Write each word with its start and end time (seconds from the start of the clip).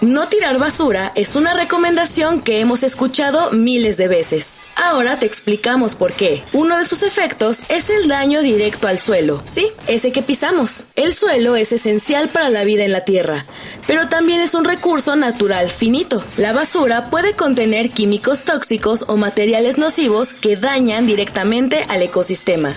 No 0.00 0.28
tirar 0.28 0.60
basura 0.60 1.10
es 1.16 1.34
una 1.34 1.54
recomendación 1.54 2.40
que 2.40 2.60
hemos 2.60 2.84
escuchado 2.84 3.50
miles 3.50 3.96
de 3.96 4.06
veces. 4.06 4.68
Ahora 4.76 5.18
te 5.18 5.26
explicamos 5.26 5.96
por 5.96 6.12
qué. 6.12 6.44
Uno 6.52 6.78
de 6.78 6.84
sus 6.84 7.02
efectos 7.02 7.64
es 7.68 7.90
el 7.90 8.06
daño 8.06 8.40
directo 8.40 8.86
al 8.86 9.00
suelo. 9.00 9.42
Sí, 9.44 9.66
ese 9.88 10.12
que 10.12 10.22
pisamos. 10.22 10.86
El 10.94 11.14
suelo 11.14 11.56
es 11.56 11.72
esencial 11.72 12.28
para 12.28 12.48
la 12.48 12.62
vida 12.62 12.84
en 12.84 12.92
la 12.92 13.00
Tierra, 13.00 13.44
pero 13.88 14.08
también 14.08 14.40
es 14.40 14.54
un 14.54 14.64
recurso 14.64 15.16
natural 15.16 15.68
finito. 15.68 16.22
La 16.36 16.52
basura 16.52 17.10
puede 17.10 17.34
contener 17.34 17.90
químicos 17.90 18.44
tóxicos 18.44 19.04
o 19.08 19.16
materiales 19.16 19.78
nocivos 19.78 20.32
que 20.32 20.56
dañan 20.56 21.08
directamente 21.08 21.84
al 21.88 22.02
ecosistema. 22.02 22.72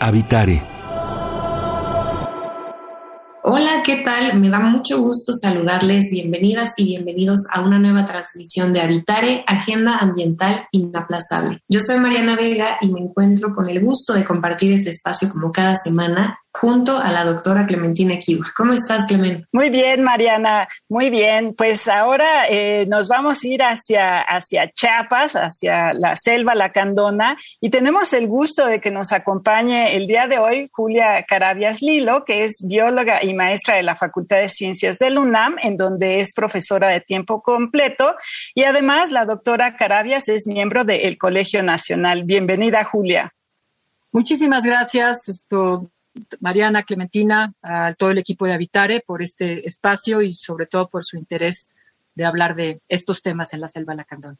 Habitare 0.00 0.75
Hola, 3.48 3.84
¿qué 3.84 4.02
tal? 4.04 4.40
Me 4.40 4.50
da 4.50 4.58
mucho 4.58 5.00
gusto 5.00 5.32
saludarles. 5.32 6.10
Bienvenidas 6.10 6.74
y 6.78 6.84
bienvenidos 6.84 7.42
a 7.54 7.60
una 7.60 7.78
nueva 7.78 8.04
transmisión 8.04 8.72
de 8.72 8.80
Habitare, 8.80 9.44
Agenda 9.46 9.98
Ambiental 9.98 10.66
Inaplazable. 10.72 11.62
Yo 11.68 11.80
soy 11.80 12.00
Mariana 12.00 12.34
Vega 12.34 12.78
y 12.80 12.88
me 12.88 12.98
encuentro 12.98 13.54
con 13.54 13.68
el 13.68 13.80
gusto 13.80 14.14
de 14.14 14.24
compartir 14.24 14.72
este 14.72 14.90
espacio 14.90 15.30
como 15.30 15.52
cada 15.52 15.76
semana 15.76 16.40
junto 16.60 16.96
a 16.96 17.12
la 17.12 17.24
doctora 17.24 17.66
Clementina 17.66 18.18
Kiwa. 18.18 18.46
¿Cómo 18.56 18.72
estás, 18.72 19.06
Clemente? 19.06 19.46
Muy 19.52 19.68
bien, 19.70 20.02
Mariana, 20.02 20.68
muy 20.88 21.10
bien. 21.10 21.54
Pues 21.54 21.86
ahora 21.88 22.48
eh, 22.48 22.86
nos 22.86 23.08
vamos 23.08 23.44
a 23.44 23.48
ir 23.48 23.62
hacia, 23.62 24.20
hacia 24.20 24.70
Chiapas, 24.70 25.34
hacia 25.34 25.92
la 25.92 26.16
selva 26.16 26.54
lacandona, 26.54 27.36
y 27.60 27.70
tenemos 27.70 28.12
el 28.12 28.26
gusto 28.26 28.66
de 28.66 28.80
que 28.80 28.90
nos 28.90 29.12
acompañe 29.12 29.96
el 29.96 30.06
día 30.06 30.26
de 30.26 30.38
hoy 30.38 30.68
Julia 30.72 31.24
Carabias 31.28 31.82
Lilo, 31.82 32.24
que 32.24 32.44
es 32.44 32.64
bióloga 32.66 33.22
y 33.22 33.34
maestra 33.34 33.76
de 33.76 33.82
la 33.82 33.96
Facultad 33.96 34.38
de 34.38 34.48
Ciencias 34.48 34.98
del 34.98 35.18
UNAM, 35.18 35.56
en 35.62 35.76
donde 35.76 36.20
es 36.20 36.32
profesora 36.32 36.88
de 36.88 37.00
tiempo 37.00 37.42
completo, 37.42 38.16
y 38.54 38.64
además 38.64 39.10
la 39.10 39.24
doctora 39.24 39.76
Carabias 39.76 40.28
es 40.28 40.46
miembro 40.46 40.84
del 40.84 41.18
Colegio 41.18 41.62
Nacional. 41.62 42.24
Bienvenida, 42.24 42.84
Julia. 42.84 43.32
Muchísimas 44.12 44.62
gracias, 44.62 45.28
esto, 45.28 45.90
Mariana, 46.40 46.82
Clementina, 46.82 47.52
a 47.62 47.94
todo 47.94 48.10
el 48.10 48.18
equipo 48.18 48.46
de 48.46 48.54
Habitare 48.54 49.02
por 49.06 49.22
este 49.22 49.66
espacio 49.66 50.22
y 50.22 50.32
sobre 50.32 50.66
todo 50.66 50.88
por 50.88 51.04
su 51.04 51.16
interés 51.16 51.72
de 52.14 52.24
hablar 52.24 52.54
de 52.54 52.80
estos 52.88 53.22
temas 53.22 53.52
en 53.52 53.60
la 53.60 53.68
selva 53.68 53.94
lacandona. 53.94 54.38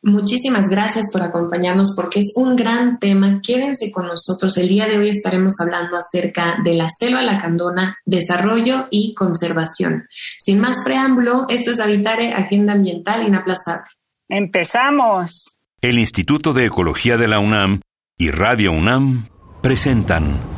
Muchísimas 0.00 0.68
gracias 0.68 1.10
por 1.12 1.22
acompañarnos 1.22 1.94
porque 1.96 2.20
es 2.20 2.32
un 2.36 2.54
gran 2.54 3.00
tema. 3.00 3.40
Quédense 3.44 3.90
con 3.90 4.06
nosotros. 4.06 4.56
El 4.56 4.68
día 4.68 4.86
de 4.86 4.96
hoy 4.96 5.08
estaremos 5.08 5.60
hablando 5.60 5.96
acerca 5.96 6.56
de 6.62 6.74
la 6.74 6.88
selva 6.88 7.22
lacandona, 7.22 7.98
desarrollo 8.04 8.86
y 8.90 9.14
conservación. 9.14 10.06
Sin 10.38 10.60
más 10.60 10.84
preámbulo, 10.84 11.46
esto 11.48 11.72
es 11.72 11.80
Habitare, 11.80 12.32
Agenda 12.32 12.74
Ambiental 12.74 13.26
Inaplazable. 13.26 13.90
Empezamos. 14.28 15.56
El 15.80 15.98
Instituto 15.98 16.52
de 16.52 16.66
Ecología 16.66 17.16
de 17.16 17.28
la 17.28 17.40
UNAM 17.40 17.80
y 18.16 18.30
Radio 18.30 18.72
UNAM 18.72 19.28
presentan 19.62 20.57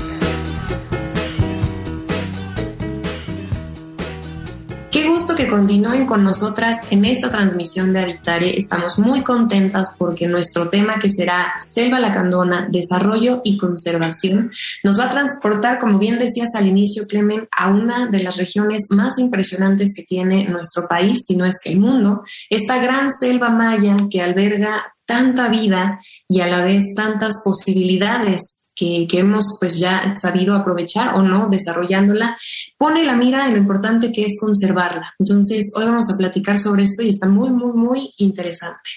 Que 5.41 5.47
continúen 5.47 6.05
con 6.05 6.23
nosotras 6.23 6.77
en 6.91 7.03
esta 7.03 7.31
transmisión 7.31 7.91
de 7.91 8.01
Habitare. 8.01 8.55
Estamos 8.55 8.99
muy 8.99 9.23
contentas 9.23 9.95
porque 9.97 10.27
nuestro 10.27 10.69
tema 10.69 10.99
que 10.99 11.09
será 11.09 11.53
Selva 11.59 11.97
Lacandona, 11.97 12.67
Desarrollo 12.69 13.41
y 13.43 13.57
Conservación 13.57 14.51
nos 14.83 14.99
va 14.99 15.05
a 15.05 15.09
transportar, 15.09 15.79
como 15.79 15.97
bien 15.97 16.19
decías 16.19 16.53
al 16.53 16.67
inicio, 16.67 17.07
Clemen, 17.07 17.47
a 17.57 17.69
una 17.69 18.05
de 18.05 18.21
las 18.21 18.37
regiones 18.37 18.91
más 18.91 19.17
impresionantes 19.17 19.95
que 19.95 20.03
tiene 20.03 20.47
nuestro 20.47 20.87
país, 20.87 21.25
si 21.25 21.35
no 21.35 21.45
es 21.45 21.59
que 21.59 21.71
el 21.71 21.79
mundo, 21.79 22.21
esta 22.47 22.77
gran 22.77 23.09
selva 23.09 23.49
maya 23.49 23.97
que 24.11 24.21
alberga 24.21 24.93
tanta 25.07 25.49
vida 25.49 26.01
y 26.27 26.41
a 26.41 26.47
la 26.47 26.63
vez 26.63 26.93
tantas 26.95 27.41
posibilidades 27.43 28.60
que, 29.07 29.19
hemos 29.19 29.57
pues 29.59 29.79
ya 29.79 30.13
sabido 30.15 30.55
aprovechar 30.55 31.15
o 31.15 31.21
no 31.21 31.49
desarrollándola, 31.49 32.37
pone 32.77 33.03
la 33.03 33.15
mira 33.15 33.45
en 33.45 33.53
lo 33.53 33.57
importante 33.59 34.11
que 34.11 34.23
es 34.23 34.37
conservarla. 34.39 35.13
Entonces, 35.19 35.73
hoy 35.77 35.85
vamos 35.85 36.11
a 36.11 36.17
platicar 36.17 36.57
sobre 36.57 36.83
esto 36.83 37.03
y 37.03 37.09
está 37.09 37.27
muy, 37.27 37.49
muy, 37.49 37.73
muy 37.73 38.11
interesante. 38.17 38.89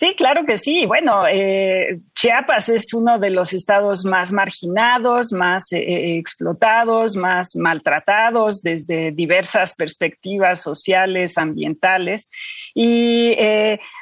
Sí, 0.00 0.14
claro 0.16 0.46
que 0.46 0.56
sí. 0.56 0.86
Bueno, 0.86 1.26
eh, 1.28 2.00
Chiapas 2.14 2.70
es 2.70 2.94
uno 2.94 3.18
de 3.18 3.28
los 3.28 3.52
estados 3.52 4.06
más 4.06 4.32
marginados, 4.32 5.30
más 5.30 5.70
eh, 5.72 5.78
eh, 5.78 6.16
explotados, 6.16 7.16
más 7.16 7.54
maltratados 7.54 8.62
desde 8.62 9.12
diversas 9.12 9.74
perspectivas 9.74 10.62
sociales, 10.62 11.36
ambientales. 11.36 12.30
Y 12.74 13.36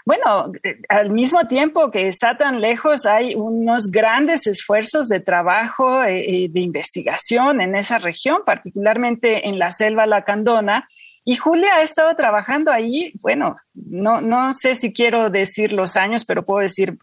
bueno, 0.07 0.53
al 0.89 1.11
mismo 1.11 1.49
tiempo 1.49 1.91
que 1.91 2.07
está 2.07 2.37
tan 2.37 2.61
lejos, 2.61 3.05
hay 3.05 3.35
unos 3.35 3.91
grandes 3.91 4.47
esfuerzos 4.47 5.09
de 5.09 5.19
trabajo, 5.19 6.03
de 6.03 6.51
investigación 6.55 7.61
en 7.61 7.75
esa 7.75 7.99
región, 7.99 8.43
particularmente 8.47 9.49
en 9.49 9.59
la 9.59 9.73
selva 9.73 10.07
lacandona 10.07 10.87
y 11.29 11.37
Julia 11.37 11.75
ha 11.75 11.83
estado 11.83 12.17
trabajando 12.17 12.73
ahí, 12.73 13.13
bueno, 13.21 13.57
no, 13.75 14.23
no 14.23 14.55
sé 14.55 14.75
si 14.75 14.95
quiero 14.95 15.29
decir 15.29 15.75
los 15.75 15.95
años, 15.95 16.25
pero 16.25 16.47
puedo 16.47 16.61
decir 16.61 16.97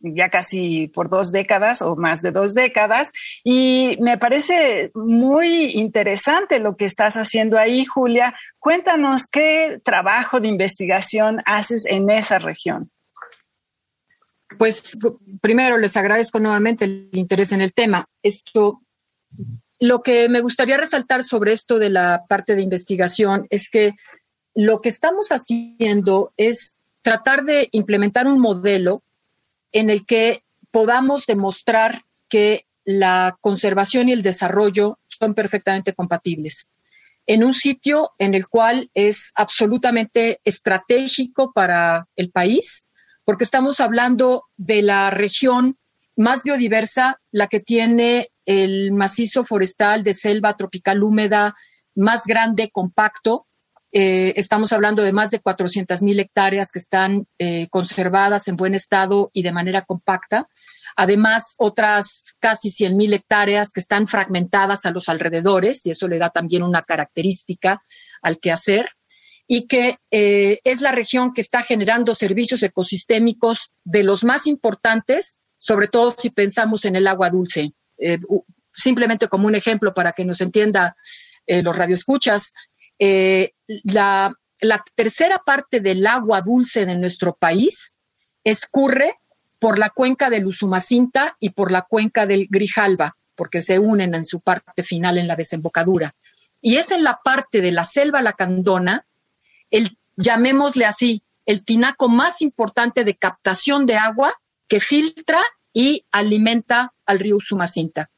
ya 0.00 0.28
casi 0.28 0.88
por 0.88 1.08
dos 1.08 1.32
décadas 1.32 1.80
o 1.80 1.96
más 1.96 2.20
de 2.20 2.30
dos 2.30 2.52
décadas. 2.52 3.10
Y 3.42 3.96
me 3.98 4.18
parece 4.18 4.90
muy 4.94 5.70
interesante 5.70 6.60
lo 6.60 6.76
que 6.76 6.84
estás 6.84 7.16
haciendo 7.16 7.56
ahí, 7.56 7.86
Julia. 7.86 8.34
Cuéntanos 8.58 9.26
qué 9.26 9.80
trabajo 9.82 10.40
de 10.40 10.48
investigación 10.48 11.40
haces 11.46 11.86
en 11.86 12.10
esa 12.10 12.38
región. 12.38 12.90
Pues 14.58 14.98
primero 15.40 15.78
les 15.78 15.96
agradezco 15.96 16.38
nuevamente 16.38 16.84
el 16.84 17.08
interés 17.14 17.52
en 17.52 17.62
el 17.62 17.72
tema. 17.72 18.04
Esto 18.22 18.82
lo 19.80 20.02
que 20.02 20.28
me 20.28 20.42
gustaría 20.42 20.76
resaltar 20.76 21.24
sobre 21.24 21.52
esto 21.52 21.78
de 21.78 21.88
la 21.88 22.26
parte 22.28 22.54
de 22.54 22.62
investigación 22.62 23.46
es 23.48 23.70
que 23.70 23.94
lo 24.54 24.82
que 24.82 24.90
estamos 24.90 25.30
haciendo 25.30 26.32
es 26.36 26.76
tratar 27.02 27.44
de 27.44 27.68
implementar 27.72 28.26
un 28.26 28.40
modelo 28.40 29.02
en 29.72 29.88
el 29.88 30.04
que 30.04 30.44
podamos 30.70 31.26
demostrar 31.26 32.04
que 32.28 32.66
la 32.84 33.38
conservación 33.40 34.08
y 34.08 34.12
el 34.12 34.22
desarrollo 34.22 34.98
son 35.06 35.34
perfectamente 35.34 35.94
compatibles. 35.94 36.70
En 37.26 37.42
un 37.42 37.54
sitio 37.54 38.10
en 38.18 38.34
el 38.34 38.48
cual 38.48 38.90
es 38.92 39.32
absolutamente 39.34 40.40
estratégico 40.44 41.52
para 41.52 42.06
el 42.16 42.30
país, 42.30 42.86
porque 43.24 43.44
estamos 43.44 43.80
hablando 43.80 44.44
de 44.56 44.82
la 44.82 45.10
región 45.10 45.78
más 46.20 46.42
biodiversa, 46.42 47.18
la 47.32 47.48
que 47.48 47.60
tiene 47.60 48.28
el 48.44 48.92
macizo 48.92 49.44
forestal 49.44 50.04
de 50.04 50.12
selva 50.12 50.54
tropical 50.54 51.02
húmeda 51.02 51.56
más 51.94 52.26
grande, 52.26 52.70
compacto. 52.70 53.46
Eh, 53.90 54.34
estamos 54.36 54.72
hablando 54.72 55.02
de 55.02 55.12
más 55.12 55.30
de 55.30 55.40
400 55.40 56.02
mil 56.02 56.20
hectáreas 56.20 56.72
que 56.72 56.78
están 56.78 57.26
eh, 57.38 57.68
conservadas 57.70 58.48
en 58.48 58.56
buen 58.56 58.74
estado 58.74 59.30
y 59.32 59.42
de 59.42 59.50
manera 59.50 59.82
compacta. 59.82 60.46
Además, 60.94 61.54
otras 61.56 62.34
casi 62.38 62.70
100 62.70 62.96
mil 62.96 63.14
hectáreas 63.14 63.72
que 63.72 63.80
están 63.80 64.06
fragmentadas 64.06 64.84
a 64.84 64.90
los 64.90 65.08
alrededores, 65.08 65.86
y 65.86 65.90
eso 65.90 66.06
le 66.06 66.18
da 66.18 66.28
también 66.28 66.62
una 66.62 66.82
característica 66.82 67.82
al 68.20 68.38
quehacer, 68.38 68.90
y 69.46 69.66
que 69.66 69.96
eh, 70.10 70.60
es 70.64 70.82
la 70.82 70.92
región 70.92 71.32
que 71.32 71.40
está 71.40 71.62
generando 71.62 72.14
servicios 72.14 72.62
ecosistémicos 72.62 73.72
de 73.84 74.04
los 74.04 74.22
más 74.22 74.46
importantes 74.46 75.39
sobre 75.60 75.88
todo 75.88 76.10
si 76.10 76.30
pensamos 76.30 76.86
en 76.86 76.96
el 76.96 77.06
agua 77.06 77.28
dulce. 77.28 77.72
Eh, 77.98 78.18
simplemente 78.72 79.28
como 79.28 79.46
un 79.46 79.54
ejemplo 79.54 79.92
para 79.92 80.12
que 80.12 80.24
nos 80.24 80.40
entienda 80.40 80.96
eh, 81.46 81.62
los 81.62 81.76
radioescuchas, 81.76 82.54
eh, 82.98 83.52
la, 83.84 84.32
la 84.60 84.82
tercera 84.94 85.38
parte 85.44 85.80
del 85.80 86.06
agua 86.06 86.40
dulce 86.40 86.86
de 86.86 86.96
nuestro 86.96 87.36
país 87.36 87.94
escurre 88.42 89.18
por 89.58 89.78
la 89.78 89.90
cuenca 89.90 90.30
del 90.30 90.46
Usumacinta 90.46 91.36
y 91.38 91.50
por 91.50 91.70
la 91.70 91.82
cuenca 91.82 92.24
del 92.24 92.46
Grijalba, 92.48 93.18
porque 93.34 93.60
se 93.60 93.78
unen 93.78 94.14
en 94.14 94.24
su 94.24 94.40
parte 94.40 94.82
final 94.82 95.18
en 95.18 95.28
la 95.28 95.36
desembocadura. 95.36 96.14
Y 96.62 96.76
es 96.76 96.90
en 96.90 97.04
la 97.04 97.20
parte 97.22 97.60
de 97.60 97.72
la 97.72 97.84
selva 97.84 98.22
lacandona, 98.22 99.06
el, 99.70 99.98
llamémosle 100.16 100.86
así, 100.86 101.22
el 101.44 101.64
tinaco 101.64 102.08
más 102.08 102.40
importante 102.40 103.04
de 103.04 103.16
captación 103.16 103.84
de 103.84 103.96
agua 103.96 104.34
que 104.70 104.80
filtra 104.80 105.42
y 105.72 106.06
alimenta 106.12 106.94
al 107.04 107.18
río 107.18 107.36
Usumacinta. 107.36 108.08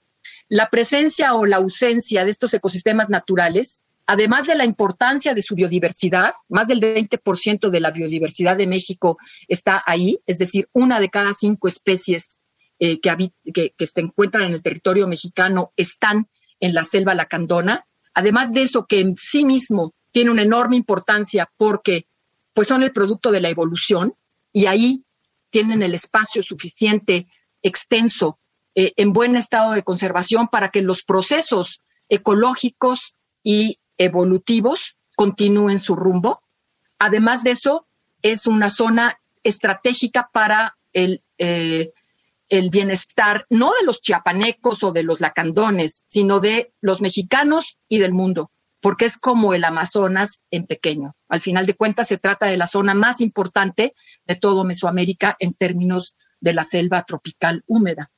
La 0.48 0.68
presencia 0.68 1.34
o 1.34 1.46
la 1.46 1.56
ausencia 1.56 2.24
de 2.24 2.30
estos 2.30 2.52
ecosistemas 2.52 3.08
naturales, 3.08 3.84
además 4.06 4.46
de 4.46 4.54
la 4.54 4.66
importancia 4.66 5.32
de 5.32 5.40
su 5.40 5.54
biodiversidad, 5.54 6.32
más 6.50 6.68
del 6.68 6.80
20% 6.80 7.70
de 7.70 7.80
la 7.80 7.90
biodiversidad 7.90 8.56
de 8.58 8.66
México 8.66 9.16
está 9.48 9.82
ahí, 9.86 10.18
es 10.26 10.38
decir, 10.38 10.68
una 10.74 11.00
de 11.00 11.08
cada 11.08 11.32
cinco 11.32 11.68
especies 11.68 12.38
eh, 12.78 13.00
que, 13.00 13.32
que 13.74 13.86
se 13.86 14.00
encuentran 14.02 14.44
en 14.44 14.52
el 14.52 14.62
territorio 14.62 15.08
mexicano 15.08 15.72
están 15.76 16.28
en 16.60 16.74
la 16.74 16.84
selva 16.84 17.14
lacandona. 17.14 17.86
Además 18.12 18.52
de 18.52 18.60
eso, 18.60 18.84
que 18.86 19.00
en 19.00 19.16
sí 19.16 19.46
mismo 19.46 19.94
tiene 20.10 20.30
una 20.30 20.42
enorme 20.42 20.76
importancia 20.76 21.50
porque 21.56 22.06
pues 22.52 22.68
son 22.68 22.82
el 22.82 22.92
producto 22.92 23.30
de 23.30 23.40
la 23.40 23.48
evolución 23.48 24.14
y 24.52 24.66
ahí 24.66 25.02
tienen 25.52 25.82
el 25.82 25.94
espacio 25.94 26.42
suficiente, 26.42 27.28
extenso, 27.62 28.40
eh, 28.74 28.94
en 28.96 29.12
buen 29.12 29.36
estado 29.36 29.72
de 29.72 29.84
conservación 29.84 30.48
para 30.48 30.70
que 30.70 30.80
los 30.80 31.02
procesos 31.02 31.82
ecológicos 32.08 33.16
y 33.42 33.78
evolutivos 33.98 34.96
continúen 35.14 35.78
su 35.78 35.94
rumbo. 35.94 36.42
Además 36.98 37.44
de 37.44 37.50
eso, 37.50 37.86
es 38.22 38.46
una 38.46 38.70
zona 38.70 39.20
estratégica 39.44 40.30
para 40.32 40.78
el, 40.94 41.22
eh, 41.36 41.92
el 42.48 42.70
bienestar 42.70 43.46
no 43.50 43.72
de 43.78 43.84
los 43.84 44.00
chiapanecos 44.00 44.82
o 44.82 44.92
de 44.92 45.02
los 45.02 45.20
lacandones, 45.20 46.04
sino 46.08 46.40
de 46.40 46.72
los 46.80 47.02
mexicanos 47.02 47.78
y 47.88 47.98
del 47.98 48.14
mundo, 48.14 48.50
porque 48.82 49.04
es 49.04 49.16
como 49.16 49.54
el 49.54 49.64
Amazonas 49.64 50.42
en 50.50 50.66
pequeño. 50.66 51.14
Al 51.28 51.40
final 51.40 51.64
de 51.66 51.74
cuentas, 51.74 52.08
se 52.08 52.18
trata 52.18 52.46
de 52.46 52.56
la 52.56 52.66
zona 52.66 52.94
más 52.94 53.20
importante 53.20 53.94
de 54.26 54.34
todo 54.34 54.64
Mesoamérica 54.64 55.36
en 55.38 55.54
términos 55.54 56.18
de 56.40 56.52
la 56.52 56.64
selva 56.64 57.04
tropical 57.04 57.62
húmeda. 57.66 58.10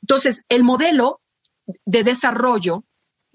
Entonces, 0.00 0.44
el 0.48 0.64
modelo 0.64 1.20
de 1.84 2.02
desarrollo 2.02 2.84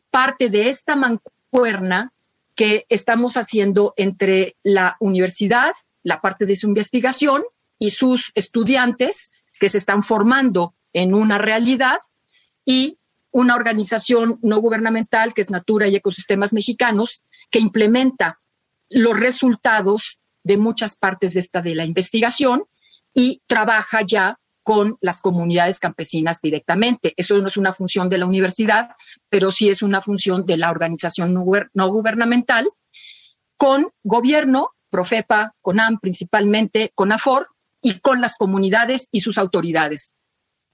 parte 0.10 0.50
de 0.50 0.70
esta 0.70 0.96
mancuerna 0.96 2.14
que 2.56 2.88
estamos 2.90 3.38
haciendo 3.38 3.94
entre 3.96 4.58
la 4.64 4.98
universidad, 5.00 5.74
la 6.02 6.20
parte 6.20 6.48
de 6.48 6.56
su 6.56 6.68
investigación 6.68 7.44
y 7.78 7.92
sus 7.92 8.32
estudiantes 8.34 9.34
que 9.60 9.70
se 9.70 9.78
están 9.78 10.02
formando 10.02 10.74
en 10.94 11.14
una 11.14 11.38
realidad 11.38 12.00
y 12.66 12.98
una 13.32 13.56
organización 13.56 14.40
no 14.42 14.60
gubernamental 14.60 15.34
que 15.34 15.42
es 15.42 15.50
Natura 15.50 15.88
y 15.88 15.96
Ecosistemas 15.96 16.54
Mexicanos 16.54 17.24
que 17.50 17.60
implementa 17.60 18.40
los 18.90 19.20
resultados 19.20 20.20
de 20.44 20.58
muchas 20.58 20.96
partes 20.98 21.34
de 21.34 21.40
esta 21.40 21.62
de 21.62 21.76
la 21.76 21.86
investigación 21.86 22.64
y 23.14 23.42
trabaja 23.48 24.02
ya 24.02 24.40
con 24.64 24.98
las 25.02 25.22
comunidades 25.22 25.80
campesinas 25.80 26.42
directamente. 26.42 27.14
Eso 27.18 27.38
no 27.38 27.48
es 27.48 27.58
una 27.58 27.74
función 27.74 28.10
de 28.10 28.18
la 28.18 28.26
universidad, 28.26 28.92
pero 29.30 29.52
sí 29.52 29.70
es 29.70 29.82
una 29.82 30.02
función 30.02 30.46
de 30.46 30.58
la 30.58 30.70
organización 30.70 31.34
no, 31.34 31.90
gubernamental, 31.90 32.70
con 33.58 33.90
gobierno, 34.04 34.72
Profepa, 34.90 35.56
CONAM 35.62 36.00
principalmente, 36.00 36.92
con 36.94 37.12
AFOR 37.12 37.48
y 37.82 38.00
con 38.00 38.22
las 38.22 38.36
comunidades 38.36 39.08
y 39.12 39.22
sus 39.22 39.38
autoridades. 39.38 40.14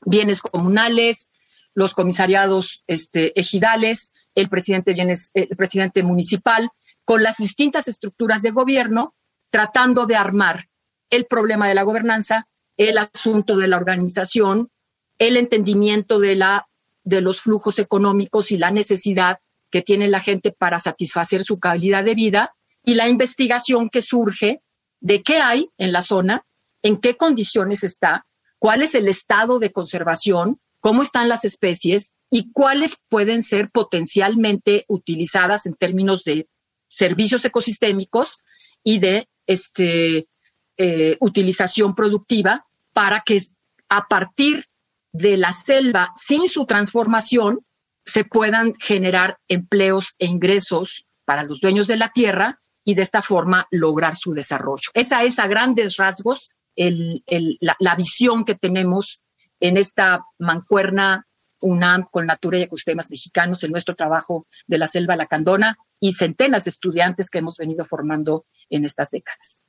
Bienes 0.06 0.42
comunales, 0.42 1.30
los 1.78 1.94
comisariados 1.94 2.84
este, 2.88 3.40
ejidales, 3.40 4.12
el 4.34 4.50
presidente, 4.50 4.96
el 5.36 5.48
presidente 5.56 6.02
municipal, 6.02 6.72
con 7.06 7.22
las 7.22 7.38
distintas 7.38 7.88
estructuras 7.88 8.42
de 8.42 8.50
gobierno, 8.50 9.14
tratando 9.52 10.08
de 10.08 10.16
armar 10.16 10.70
el 11.12 11.28
problema 11.28 11.68
de 11.68 11.76
la 11.76 11.84
gobernanza 11.84 12.48
el 12.78 12.98
asunto 12.98 13.58
de 13.58 13.68
la 13.68 13.78
organización, 13.78 14.72
el 15.20 15.38
entendimiento 15.38 16.20
de, 16.20 16.36
la, 16.36 16.68
de 17.04 17.22
los 17.22 17.42
flujos 17.42 17.78
económicos 17.78 18.52
y 18.52 18.58
la 18.58 18.72
necesidad 18.72 19.38
que 19.70 19.84
tiene 19.84 20.08
la 20.08 20.20
gente 20.20 20.52
para 20.52 20.80
satisfacer 20.80 21.44
su 21.44 21.60
calidad 21.60 22.04
de 22.04 22.16
vida 22.16 22.56
y 22.82 22.96
la 22.96 23.08
investigación 23.08 23.92
que 23.92 24.02
surge 24.02 24.64
de 25.00 25.22
qué 25.22 25.38
hay 25.38 25.70
en 25.78 25.92
la 25.92 26.02
zona, 26.02 26.44
en 26.82 26.98
qué 26.98 27.18
condiciones 27.18 27.84
está, 27.84 28.26
cuál 28.58 28.82
es 28.82 28.96
el 28.96 29.08
estado 29.08 29.60
de 29.60 29.72
conservación, 29.72 30.60
cómo 30.88 31.02
están 31.02 31.28
las 31.28 31.44
especies 31.44 32.14
y 32.32 32.50
cuáles 32.54 32.98
pueden 33.10 33.44
ser 33.44 33.70
potencialmente 33.72 34.86
utilizadas 34.88 35.66
en 35.66 35.74
términos 35.74 36.24
de 36.24 36.48
servicios 36.88 37.44
ecosistémicos 37.44 38.38
y 38.86 39.00
de 39.00 39.28
este, 39.48 40.30
eh, 40.78 41.18
utilización 41.20 41.94
productiva 41.94 42.66
para 42.94 43.20
que 43.20 43.42
a 43.90 44.08
partir 44.08 44.64
de 45.12 45.36
la 45.36 45.52
selva, 45.52 46.14
sin 46.16 46.48
su 46.48 46.66
transformación, 46.66 47.66
se 48.06 48.24
puedan 48.24 48.74
generar 48.80 49.40
empleos 49.50 50.16
e 50.20 50.26
ingresos 50.26 51.06
para 51.26 51.44
los 51.44 51.60
dueños 51.60 51.88
de 51.88 51.98
la 51.98 52.14
tierra 52.14 52.62
y 52.86 52.96
de 52.96 53.02
esta 53.02 53.22
forma 53.22 53.68
lograr 53.72 54.16
su 54.16 54.34
desarrollo. 54.34 54.90
Esa 54.94 55.26
es 55.26 55.38
a 55.38 55.48
grandes 55.48 55.98
rasgos 55.98 56.48
la, 56.78 57.96
visión 57.98 58.46
que 58.46 58.56
tenemos 58.56 59.24
en 59.60 59.78
esta 59.78 60.26
mancuerna 60.38 61.28
UNAM 61.60 62.08
con 62.12 62.26
Natura 62.26 62.60
y 62.60 62.64
Ecosistemas 62.64 63.10
Mexicanos 63.10 63.64
en 63.64 63.72
nuestro 63.72 63.96
trabajo 63.96 64.48
de 64.68 64.78
la 64.78 64.88
selva 64.88 65.16
lacandona 65.16 65.78
y 66.00 66.12
centenas 66.12 66.64
de 66.64 66.70
estudiantes 66.70 67.30
que 67.30 67.40
hemos 67.40 67.58
venido 67.58 67.86
formando 67.86 68.46
en 68.70 68.86
estas 68.86 69.10
décadas. 69.10 69.62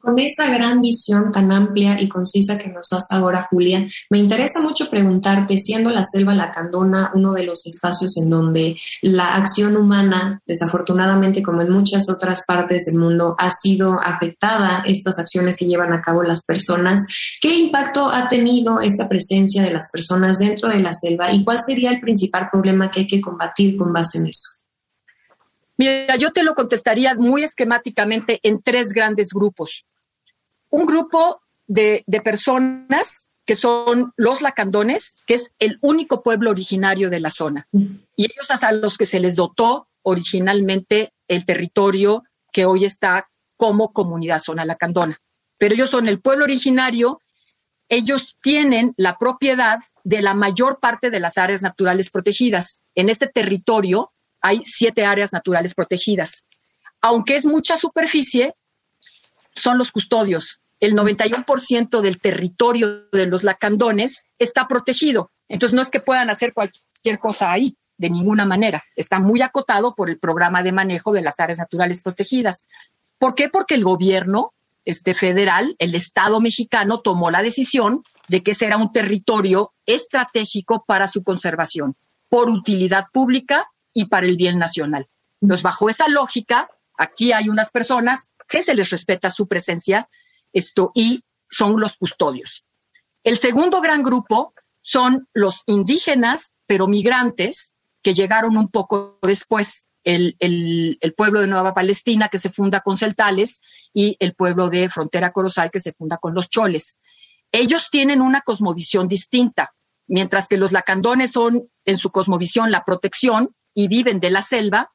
Con 0.00 0.18
esa 0.18 0.48
gran 0.48 0.80
visión 0.80 1.32
tan 1.32 1.50
amplia 1.50 2.00
y 2.00 2.08
concisa 2.08 2.56
que 2.56 2.68
nos 2.68 2.88
das 2.90 3.10
ahora, 3.10 3.48
Julia, 3.50 3.86
me 4.10 4.18
interesa 4.18 4.60
mucho 4.60 4.88
preguntarte, 4.88 5.58
siendo 5.58 5.90
la 5.90 6.04
selva 6.04 6.34
lacandona 6.34 7.10
uno 7.14 7.32
de 7.32 7.44
los 7.44 7.66
espacios 7.66 8.16
en 8.16 8.30
donde 8.30 8.76
la 9.02 9.34
acción 9.34 9.76
humana, 9.76 10.40
desafortunadamente 10.46 11.42
como 11.42 11.62
en 11.62 11.70
muchas 11.70 12.08
otras 12.08 12.44
partes 12.46 12.86
del 12.86 12.96
mundo, 12.96 13.34
ha 13.38 13.50
sido 13.50 14.00
afectada, 14.00 14.84
estas 14.86 15.18
acciones 15.18 15.56
que 15.56 15.66
llevan 15.66 15.92
a 15.92 16.00
cabo 16.00 16.22
las 16.22 16.44
personas, 16.44 17.04
¿qué 17.40 17.56
impacto 17.56 18.08
ha 18.08 18.28
tenido 18.28 18.80
esta 18.80 19.08
presencia 19.08 19.62
de 19.62 19.72
las 19.72 19.90
personas 19.90 20.38
dentro 20.38 20.68
de 20.68 20.78
la 20.80 20.92
selva 20.92 21.32
y 21.32 21.44
cuál 21.44 21.60
sería 21.60 21.90
el 21.90 22.00
principal 22.00 22.48
problema 22.52 22.90
que 22.90 23.00
hay 23.00 23.06
que 23.06 23.20
combatir 23.20 23.76
con 23.76 23.92
base 23.92 24.18
en 24.18 24.26
eso? 24.26 24.58
Mira, 25.76 26.16
yo 26.16 26.32
te 26.32 26.42
lo 26.42 26.54
contestaría 26.54 27.14
muy 27.14 27.44
esquemáticamente 27.44 28.40
en 28.42 28.60
tres 28.60 28.92
grandes 28.92 29.28
grupos. 29.32 29.86
Un 30.70 30.86
grupo 30.86 31.40
de, 31.66 32.04
personas 32.24 33.30
que 33.44 33.54
son 33.54 34.12
los 34.16 34.42
lacandones, 34.42 35.16
que 35.26 35.34
es 35.34 35.52
el 35.58 35.78
único 35.80 36.22
pueblo 36.22 36.50
originario 36.50 37.08
de 37.10 37.20
la 37.20 37.30
zona. 37.30 37.66
Y 37.72 38.24
ellos 38.24 38.50
a 38.50 38.72
los 38.72 38.98
que 38.98 39.06
se 39.06 39.20
les 39.20 39.36
dotó 39.36 39.88
originalmente 40.02 41.12
el 41.28 41.46
territorio 41.46 42.24
que 42.52 42.66
hoy 42.66 42.84
está 42.84 43.28
como 43.56 43.92
comunidad 43.92 44.38
zona 44.38 44.64
lacandona. 44.64 45.20
Pero 45.58 45.74
ellos 45.74 45.90
son 45.90 46.08
el 46.08 46.20
pueblo 46.20 46.44
originario, 46.44 47.20
ellos 47.88 48.36
tienen 48.42 48.94
la 48.96 49.18
propiedad 49.18 49.80
de 50.04 50.22
la 50.22 50.34
mayor 50.34 50.78
parte 50.78 51.10
de 51.10 51.20
las 51.20 51.38
áreas 51.38 51.62
naturales 51.62 52.10
protegidas. 52.10 52.82
En 52.94 53.08
este 53.08 53.26
territorio 53.26 54.12
hay 54.40 54.62
siete 54.64 55.04
áreas 55.04 55.32
naturales 55.32 55.74
protegidas. 55.74 56.46
Aunque 57.00 57.36
es 57.36 57.46
mucha 57.46 57.76
superficie, 57.76 58.54
son 59.58 59.78
los 59.78 59.90
custodios. 59.90 60.60
El 60.80 60.94
91% 60.94 62.00
del 62.00 62.20
territorio 62.20 63.08
de 63.10 63.26
los 63.26 63.42
lacandones 63.42 64.26
está 64.38 64.68
protegido. 64.68 65.30
Entonces 65.48 65.74
no 65.74 65.82
es 65.82 65.90
que 65.90 66.00
puedan 66.00 66.30
hacer 66.30 66.52
cualquier 66.52 67.18
cosa 67.18 67.50
ahí, 67.50 67.76
de 67.96 68.10
ninguna 68.10 68.44
manera. 68.44 68.82
Está 68.94 69.18
muy 69.18 69.42
acotado 69.42 69.94
por 69.94 70.08
el 70.08 70.18
programa 70.18 70.62
de 70.62 70.72
manejo 70.72 71.12
de 71.12 71.22
las 71.22 71.40
áreas 71.40 71.58
naturales 71.58 72.02
protegidas. 72.02 72.64
¿Por 73.18 73.34
qué? 73.34 73.48
Porque 73.48 73.74
el 73.74 73.84
gobierno 73.84 74.54
este, 74.84 75.14
federal, 75.14 75.74
el 75.78 75.94
Estado 75.94 76.40
mexicano, 76.40 77.00
tomó 77.00 77.30
la 77.30 77.42
decisión 77.42 78.02
de 78.28 78.42
que 78.42 78.54
será 78.54 78.76
un 78.76 78.92
territorio 78.92 79.72
estratégico 79.84 80.84
para 80.86 81.08
su 81.08 81.22
conservación, 81.22 81.96
por 82.28 82.48
utilidad 82.50 83.06
pública 83.12 83.68
y 83.92 84.06
para 84.06 84.26
el 84.26 84.36
bien 84.36 84.58
nacional. 84.58 85.08
Entonces, 85.40 85.62
bajo 85.62 85.90
esa 85.90 86.08
lógica, 86.08 86.68
aquí 86.96 87.32
hay 87.32 87.48
unas 87.48 87.70
personas 87.70 88.30
que 88.48 88.62
se 88.62 88.74
les 88.74 88.90
respeta 88.90 89.30
su 89.30 89.46
presencia 89.46 90.08
esto, 90.52 90.90
y 90.94 91.22
son 91.50 91.80
los 91.80 91.96
custodios. 91.96 92.64
El 93.22 93.36
segundo 93.36 93.80
gran 93.80 94.02
grupo 94.02 94.54
son 94.80 95.28
los 95.34 95.62
indígenas, 95.66 96.54
pero 96.66 96.86
migrantes, 96.86 97.74
que 98.02 98.14
llegaron 98.14 98.56
un 98.56 98.68
poco 98.68 99.18
después. 99.22 99.86
El, 100.04 100.36
el, 100.38 101.14
pueblo 101.14 101.42
de 101.42 101.48
Nueva 101.48 101.74
Palestina, 101.74 102.28
que 102.28 102.38
se 102.38 102.48
funda 102.48 102.80
con 102.80 102.96
celtales, 102.96 103.60
y 103.92 104.16
el 104.20 104.34
pueblo 104.34 104.70
de 104.70 104.88
Frontera 104.88 105.32
Corozal, 105.32 105.70
que 105.70 105.80
se 105.80 105.92
funda 105.92 106.16
con 106.16 106.34
los 106.34 106.48
choles. 106.48 106.98
Ellos 107.52 107.88
tienen 107.90 108.22
una 108.22 108.40
cosmovisión 108.40 109.08
distinta, 109.08 109.74
mientras 110.06 110.48
que 110.48 110.56
los 110.56 110.72
lacandones 110.72 111.32
son 111.32 111.68
en 111.84 111.96
su 111.98 112.10
cosmovisión 112.10 112.70
la 112.70 112.84
protección 112.84 113.54
y 113.74 113.88
viven 113.88 114.20
de 114.20 114.30
la 114.30 114.40
selva, 114.40 114.92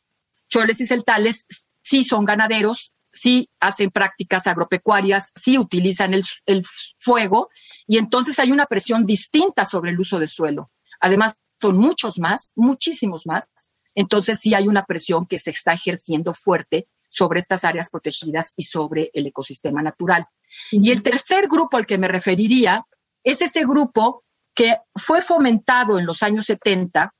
choles 0.49 0.79
y 0.81 0.87
celtales 0.87 1.45
sí 1.83 2.03
son 2.03 2.25
ganaderos, 2.25 2.93
sí 3.13 3.49
hacen 3.59 3.91
prácticas 3.91 4.47
agropecuarias, 4.47 5.31
sí 5.35 5.57
utilizan 5.57 6.13
el, 6.13 6.23
el 6.45 6.65
fuego 6.97 7.49
y 7.87 7.97
entonces 7.97 8.39
hay 8.39 8.51
una 8.51 8.65
presión 8.65 9.05
distinta 9.05 9.63
sobre 9.63 9.91
el 9.91 9.99
uso 9.99 10.19
de 10.19 10.27
suelo. 10.27 10.71
Además, 10.99 11.37
son 11.61 11.77
muchos 11.77 12.19
más, 12.19 12.51
muchísimos 12.55 13.25
más. 13.25 13.49
Entonces 13.95 14.39
sí 14.39 14.53
hay 14.53 14.67
una 14.67 14.85
presión 14.85 15.25
que 15.25 15.37
se 15.37 15.51
está 15.51 15.73
ejerciendo 15.73 16.33
fuerte 16.33 16.87
sobre 17.09 17.39
estas 17.39 17.63
áreas 17.63 17.89
protegidas 17.89 18.53
y 18.57 18.63
sobre 18.63 19.11
el 19.13 19.27
ecosistema 19.27 19.81
natural. 19.81 20.25
Y 20.71 20.91
el 20.91 21.03
tercer 21.03 21.47
grupo 21.47 21.77
al 21.77 21.85
que 21.85 21.97
me 21.97 22.07
referiría 22.07 22.85
es 23.23 23.41
ese 23.41 23.61
grupo 23.65 24.23
que 24.53 24.77
fue 24.95 25.21
fomentado 25.21 25.99
en 25.99 26.05
los 26.05 26.23
años 26.23 26.45
70 26.45 27.13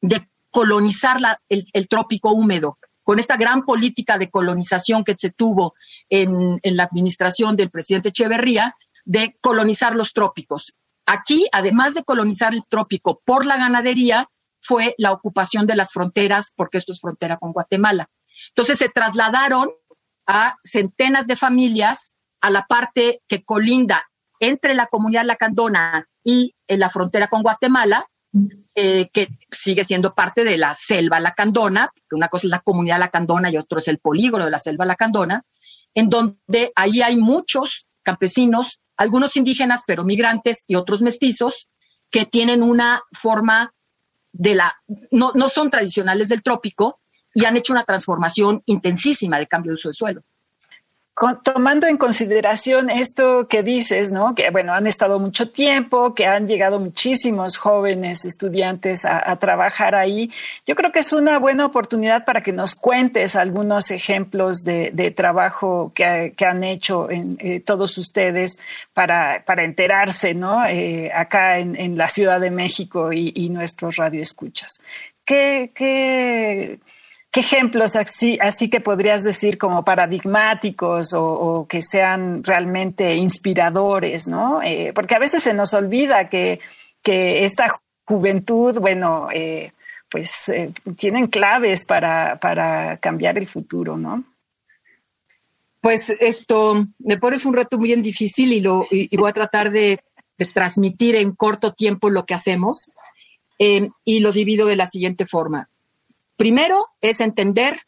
de 0.00 0.28
colonizar 0.50 1.18
el, 1.48 1.88
trópico 1.88 2.30
húmedo, 2.30 2.78
con 3.04 3.18
esta 3.18 3.36
gran 3.36 3.64
política 3.64 4.18
de 4.18 4.30
colonización 4.30 5.04
que 5.04 5.14
se 5.16 5.30
tuvo 5.30 5.74
en, 6.08 6.58
la 6.64 6.84
administración 6.84 7.54
del 7.54 7.70
presidente 7.70 8.08
Echeverría, 8.08 8.74
de 9.04 9.36
colonizar 9.40 9.94
los 9.94 10.12
trópicos. 10.14 10.74
Aquí, 11.06 11.46
además 11.52 11.94
de 11.94 12.02
colonizar 12.02 12.54
el 12.54 12.66
trópico 12.66 13.20
por 13.24 13.44
la 13.44 13.58
ganadería, 13.58 14.30
fue 14.60 14.94
la 14.96 15.12
ocupación 15.12 15.66
de 15.66 15.76
las 15.76 15.92
fronteras, 15.92 16.52
porque 16.56 16.78
esto 16.78 16.92
es 16.92 17.00
frontera 17.00 17.36
con 17.36 17.52
Guatemala. 17.52 18.08
Entonces 18.48 18.78
se 18.78 18.88
trasladaron 18.88 19.68
a 20.26 20.56
centenas 20.64 21.26
de 21.26 21.36
familias 21.36 22.14
a 22.40 22.50
la 22.50 22.66
parte 22.66 23.22
que 23.28 23.44
colinda 23.44 24.10
entre 24.40 24.74
la 24.74 24.86
comunidad 24.86 25.24
lacandona 25.24 26.08
y 26.22 26.54
la 26.66 26.88
frontera 26.88 27.28
con 27.28 27.42
Guatemala, 27.42 28.06
eh, 28.74 29.08
que 29.12 29.28
sigue 29.50 29.84
siendo 29.84 30.14
parte 30.14 30.42
de 30.44 30.58
la 30.58 30.74
selva 30.74 31.20
lacandona, 31.20 31.90
que 31.94 32.16
una 32.16 32.28
cosa 32.28 32.46
es 32.46 32.50
la 32.50 32.60
comunidad 32.60 32.98
lacandona 32.98 33.50
y 33.50 33.56
otro 33.56 33.78
es 33.78 33.88
el 33.88 33.98
polígono 33.98 34.44
de 34.44 34.50
la 34.50 34.58
selva 34.58 34.84
lacandona, 34.84 35.44
en 35.94 36.08
donde 36.08 36.72
ahí 36.74 37.00
hay 37.02 37.16
muchos 37.16 37.86
campesinos, 38.02 38.80
algunos 38.96 39.36
indígenas, 39.36 39.84
pero 39.86 40.04
migrantes 40.04 40.64
y 40.66 40.74
otros 40.74 41.02
mestizos, 41.02 41.68
que 42.10 42.26
tienen 42.26 42.62
una 42.62 43.02
forma 43.12 43.72
de 44.32 44.54
la, 44.56 44.74
no, 45.10 45.32
no 45.34 45.48
son 45.48 45.70
tradicionales 45.70 46.28
del 46.28 46.42
trópico 46.42 47.00
y 47.32 47.44
han 47.44 47.56
hecho 47.56 47.72
una 47.72 47.84
transformación 47.84 48.62
intensísima 48.66 49.38
de 49.38 49.46
cambio 49.46 49.70
de 49.70 49.74
uso 49.74 49.88
de 49.88 49.94
suelo 49.94 50.24
tomando 51.44 51.86
en 51.86 51.96
consideración 51.96 52.90
esto 52.90 53.46
que 53.46 53.62
dices, 53.62 54.10
¿no? 54.10 54.34
Que 54.34 54.50
bueno, 54.50 54.74
han 54.74 54.88
estado 54.88 55.20
mucho 55.20 55.48
tiempo, 55.50 56.12
que 56.12 56.26
han 56.26 56.48
llegado 56.48 56.80
muchísimos 56.80 57.56
jóvenes 57.56 58.24
estudiantes 58.24 59.04
a, 59.04 59.36
trabajar 59.36 59.94
ahí. 59.94 60.30
Yo 60.66 60.74
creo 60.74 60.90
que 60.90 61.00
es 61.00 61.12
una 61.12 61.38
buena 61.38 61.66
oportunidad 61.66 62.24
para 62.24 62.42
que 62.42 62.52
nos 62.52 62.74
cuentes 62.74 63.36
algunos 63.36 63.90
ejemplos 63.90 64.64
de, 64.64 65.12
trabajo 65.16 65.92
que, 65.94 66.34
han 66.44 66.64
hecho 66.64 67.08
eh, 67.10 67.60
todos 67.64 67.96
ustedes 67.98 68.58
para, 68.92 69.44
para 69.44 69.64
enterarse, 69.64 70.34
¿no? 70.34 70.66
Eh, 70.66 71.12
acá 71.14 71.58
en, 71.58 71.96
la 71.96 72.08
Ciudad 72.08 72.40
de 72.40 72.50
México 72.50 73.12
y, 73.12 73.32
y 73.36 73.50
nuestros 73.50 73.96
radioescuchas. 73.96 74.80
¿Qué, 75.24 75.70
qué 75.74 76.78
¿Qué 77.34 77.40
ejemplos 77.40 77.96
así, 77.96 78.70
que 78.70 78.80
podrías 78.80 79.24
decir 79.24 79.58
como 79.58 79.84
paradigmáticos 79.84 81.12
o, 81.14 81.66
que 81.68 81.82
sean 81.82 82.44
realmente 82.44 83.16
inspiradores, 83.16 84.28
¿no? 84.28 84.62
Eh, 84.62 84.92
porque 84.94 85.16
a 85.16 85.18
veces 85.18 85.42
se 85.42 85.52
nos 85.52 85.74
olvida 85.74 86.28
que, 86.28 86.60
esta 87.02 87.80
juventud, 88.04 88.78
bueno, 88.78 89.26
eh, 89.34 89.72
pues 90.08 90.48
eh, 90.48 90.70
tienen 90.96 91.26
claves 91.26 91.86
para, 91.86 92.38
cambiar 93.00 93.36
el 93.36 93.48
futuro, 93.48 93.96
¿no? 93.96 94.22
Pues 95.80 96.10
esto 96.10 96.86
me 97.00 97.18
pones 97.18 97.44
un 97.46 97.54
reto 97.54 97.78
muy 97.78 97.92
difícil 97.96 98.52
y, 98.52 98.60
lo, 98.60 98.86
voy 99.10 99.28
a 99.28 99.32
tratar 99.32 99.72
de, 99.72 99.98
transmitir 100.54 101.16
en 101.16 101.32
corto 101.32 101.72
tiempo 101.72 102.10
lo 102.10 102.26
que 102.26 102.34
hacemos 102.34 102.92
y 103.58 104.20
lo 104.20 104.30
divido 104.30 104.68
de 104.68 104.76
la 104.76 104.86
siguiente 104.86 105.26
forma. 105.26 105.68
Primero 106.36 106.86
es 107.00 107.20
entender 107.20 107.80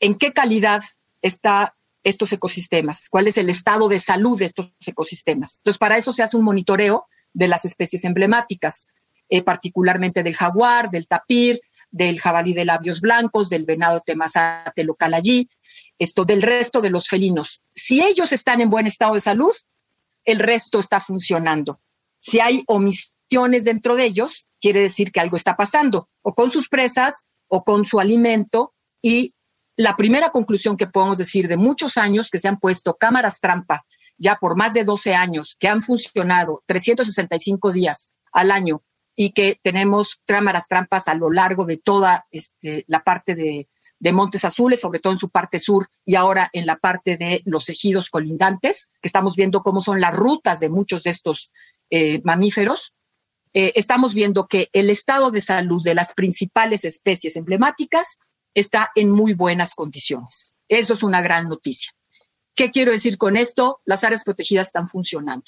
en 0.00 0.14
qué 0.14 0.32
calidad 0.32 0.82
están 1.22 1.70
estos 2.04 2.32
ecosistemas, 2.32 3.08
cuál 3.08 3.26
es 3.26 3.36
el 3.36 3.50
estado 3.50 3.88
de 3.88 3.98
salud 3.98 4.38
de 4.38 4.44
estos 4.44 4.70
ecosistemas. 4.86 5.58
Entonces, 5.58 5.78
para 5.78 5.96
eso 5.96 6.12
se 6.12 6.22
hace 6.22 6.36
un 6.36 6.44
monitoreo 6.44 7.06
de 7.32 7.48
las 7.48 7.64
especies 7.64 8.04
emblemáticas, 8.04 8.86
eh, 9.28 9.42
particularmente 9.42 10.22
del 10.22 10.36
jaguar, 10.36 10.90
del 10.90 11.08
tapir, 11.08 11.60
del 11.90 12.20
jabalí 12.20 12.54
de 12.54 12.64
labios 12.64 13.00
blancos, 13.00 13.48
del 13.48 13.64
venado 13.64 14.02
temazate 14.06 14.84
local 14.84 15.14
allí, 15.14 15.48
esto 15.98 16.24
del 16.24 16.42
resto 16.42 16.80
de 16.80 16.90
los 16.90 17.08
felinos. 17.08 17.60
Si 17.72 18.00
ellos 18.00 18.32
están 18.32 18.60
en 18.60 18.70
buen 18.70 18.86
estado 18.86 19.14
de 19.14 19.20
salud, 19.20 19.54
el 20.24 20.38
resto 20.38 20.78
está 20.78 21.00
funcionando. 21.00 21.80
Si 22.20 22.38
hay 22.38 22.62
omisiones 22.68 23.64
dentro 23.64 23.96
de 23.96 24.04
ellos, 24.04 24.46
quiere 24.60 24.80
decir 24.80 25.10
que 25.10 25.20
algo 25.20 25.36
está 25.36 25.56
pasando, 25.56 26.08
o 26.22 26.34
con 26.34 26.50
sus 26.50 26.68
presas, 26.68 27.24
o 27.48 27.64
con 27.64 27.86
su 27.86 28.00
alimento 28.00 28.74
y 29.02 29.34
la 29.76 29.96
primera 29.96 30.30
conclusión 30.30 30.76
que 30.76 30.86
podemos 30.86 31.18
decir 31.18 31.48
de 31.48 31.56
muchos 31.56 31.96
años 31.96 32.30
que 32.30 32.38
se 32.38 32.48
han 32.48 32.58
puesto 32.58 32.96
cámaras 32.96 33.40
trampa 33.40 33.84
ya 34.18 34.36
por 34.36 34.56
más 34.56 34.72
de 34.74 34.84
12 34.84 35.14
años, 35.14 35.56
que 35.58 35.68
han 35.68 35.82
funcionado 35.82 36.62
365 36.66 37.72
días 37.72 38.12
al 38.32 38.50
año 38.50 38.82
y 39.14 39.30
que 39.30 39.58
tenemos 39.62 40.20
cámaras 40.26 40.68
trampas 40.68 41.08
a 41.08 41.14
lo 41.14 41.30
largo 41.30 41.64
de 41.64 41.78
toda 41.78 42.26
este, 42.30 42.84
la 42.86 43.02
parte 43.02 43.34
de, 43.34 43.68
Montes 44.12 44.44
Azules, 44.44 44.80
sobre 44.80 45.00
todo 45.00 45.14
en 45.14 45.18
su 45.18 45.30
parte 45.30 45.58
sur 45.58 45.88
y 46.04 46.14
ahora 46.14 46.48
en 46.52 46.64
la 46.64 46.76
parte 46.76 47.16
de 47.16 47.42
los 47.44 47.68
ejidos 47.68 48.08
colindantes, 48.08 48.90
que 49.00 49.08
estamos 49.08 49.34
viendo 49.34 49.62
cómo 49.62 49.80
son 49.80 50.00
las 50.00 50.14
rutas 50.14 50.60
de 50.60 50.68
muchos 50.68 51.02
de 51.02 51.10
estos 51.10 51.50
eh, 51.90 52.20
mamíferos. 52.22 52.94
Eh, 53.58 53.72
estamos 53.74 54.12
viendo 54.12 54.46
que 54.46 54.68
el 54.74 54.90
estado 54.90 55.30
de 55.30 55.40
salud 55.40 55.82
de 55.82 55.94
las 55.94 56.12
principales 56.12 56.84
especies 56.84 57.36
emblemáticas 57.36 58.18
está 58.52 58.90
en 58.94 59.10
muy 59.10 59.32
buenas 59.32 59.74
condiciones. 59.74 60.54
Eso 60.68 60.92
es 60.92 61.02
una 61.02 61.22
gran 61.22 61.48
noticia. 61.48 61.94
¿Qué 62.54 62.70
quiero 62.70 62.92
decir 62.92 63.16
con 63.16 63.34
esto? 63.38 63.80
Las 63.86 64.04
áreas 64.04 64.24
protegidas 64.24 64.66
están 64.66 64.88
funcionando. 64.88 65.46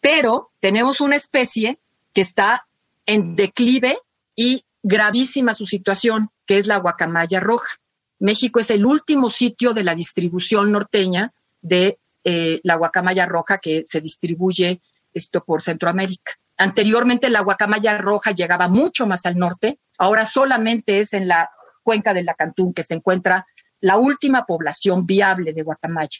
Pero 0.00 0.50
tenemos 0.60 1.00
una 1.00 1.16
especie 1.16 1.78
que 2.12 2.20
está 2.20 2.68
en 3.06 3.34
declive 3.34 3.98
y 4.36 4.66
gravísima 4.82 5.54
su 5.54 5.64
situación, 5.64 6.28
que 6.44 6.58
es 6.58 6.66
la 6.66 6.80
guacamaya 6.80 7.40
roja. 7.40 7.80
México 8.18 8.60
es 8.60 8.70
el 8.70 8.84
último 8.84 9.30
sitio 9.30 9.72
de 9.72 9.84
la 9.84 9.94
distribución 9.94 10.70
norteña 10.70 11.32
de 11.62 11.98
eh, 12.24 12.60
la 12.62 12.74
guacamaya 12.74 13.24
roja 13.24 13.56
que 13.56 13.84
se 13.86 14.02
distribuye 14.02 14.82
esto 15.14 15.42
por 15.42 15.62
Centroamérica. 15.62 16.38
Anteriormente 16.58 17.30
la 17.30 17.40
guacamaya 17.40 17.96
roja 17.98 18.32
llegaba 18.32 18.66
mucho 18.66 19.06
más 19.06 19.24
al 19.26 19.38
norte, 19.38 19.78
ahora 19.98 20.24
solamente 20.24 20.98
es 20.98 21.12
en 21.12 21.28
la 21.28 21.50
cuenca 21.84 22.12
de 22.12 22.24
la 22.24 22.34
Cantún 22.34 22.74
que 22.74 22.82
se 22.82 22.94
encuentra 22.94 23.46
la 23.80 23.96
última 23.96 24.44
población 24.44 25.06
viable 25.06 25.52
de 25.52 25.62
guacamaya. 25.62 26.18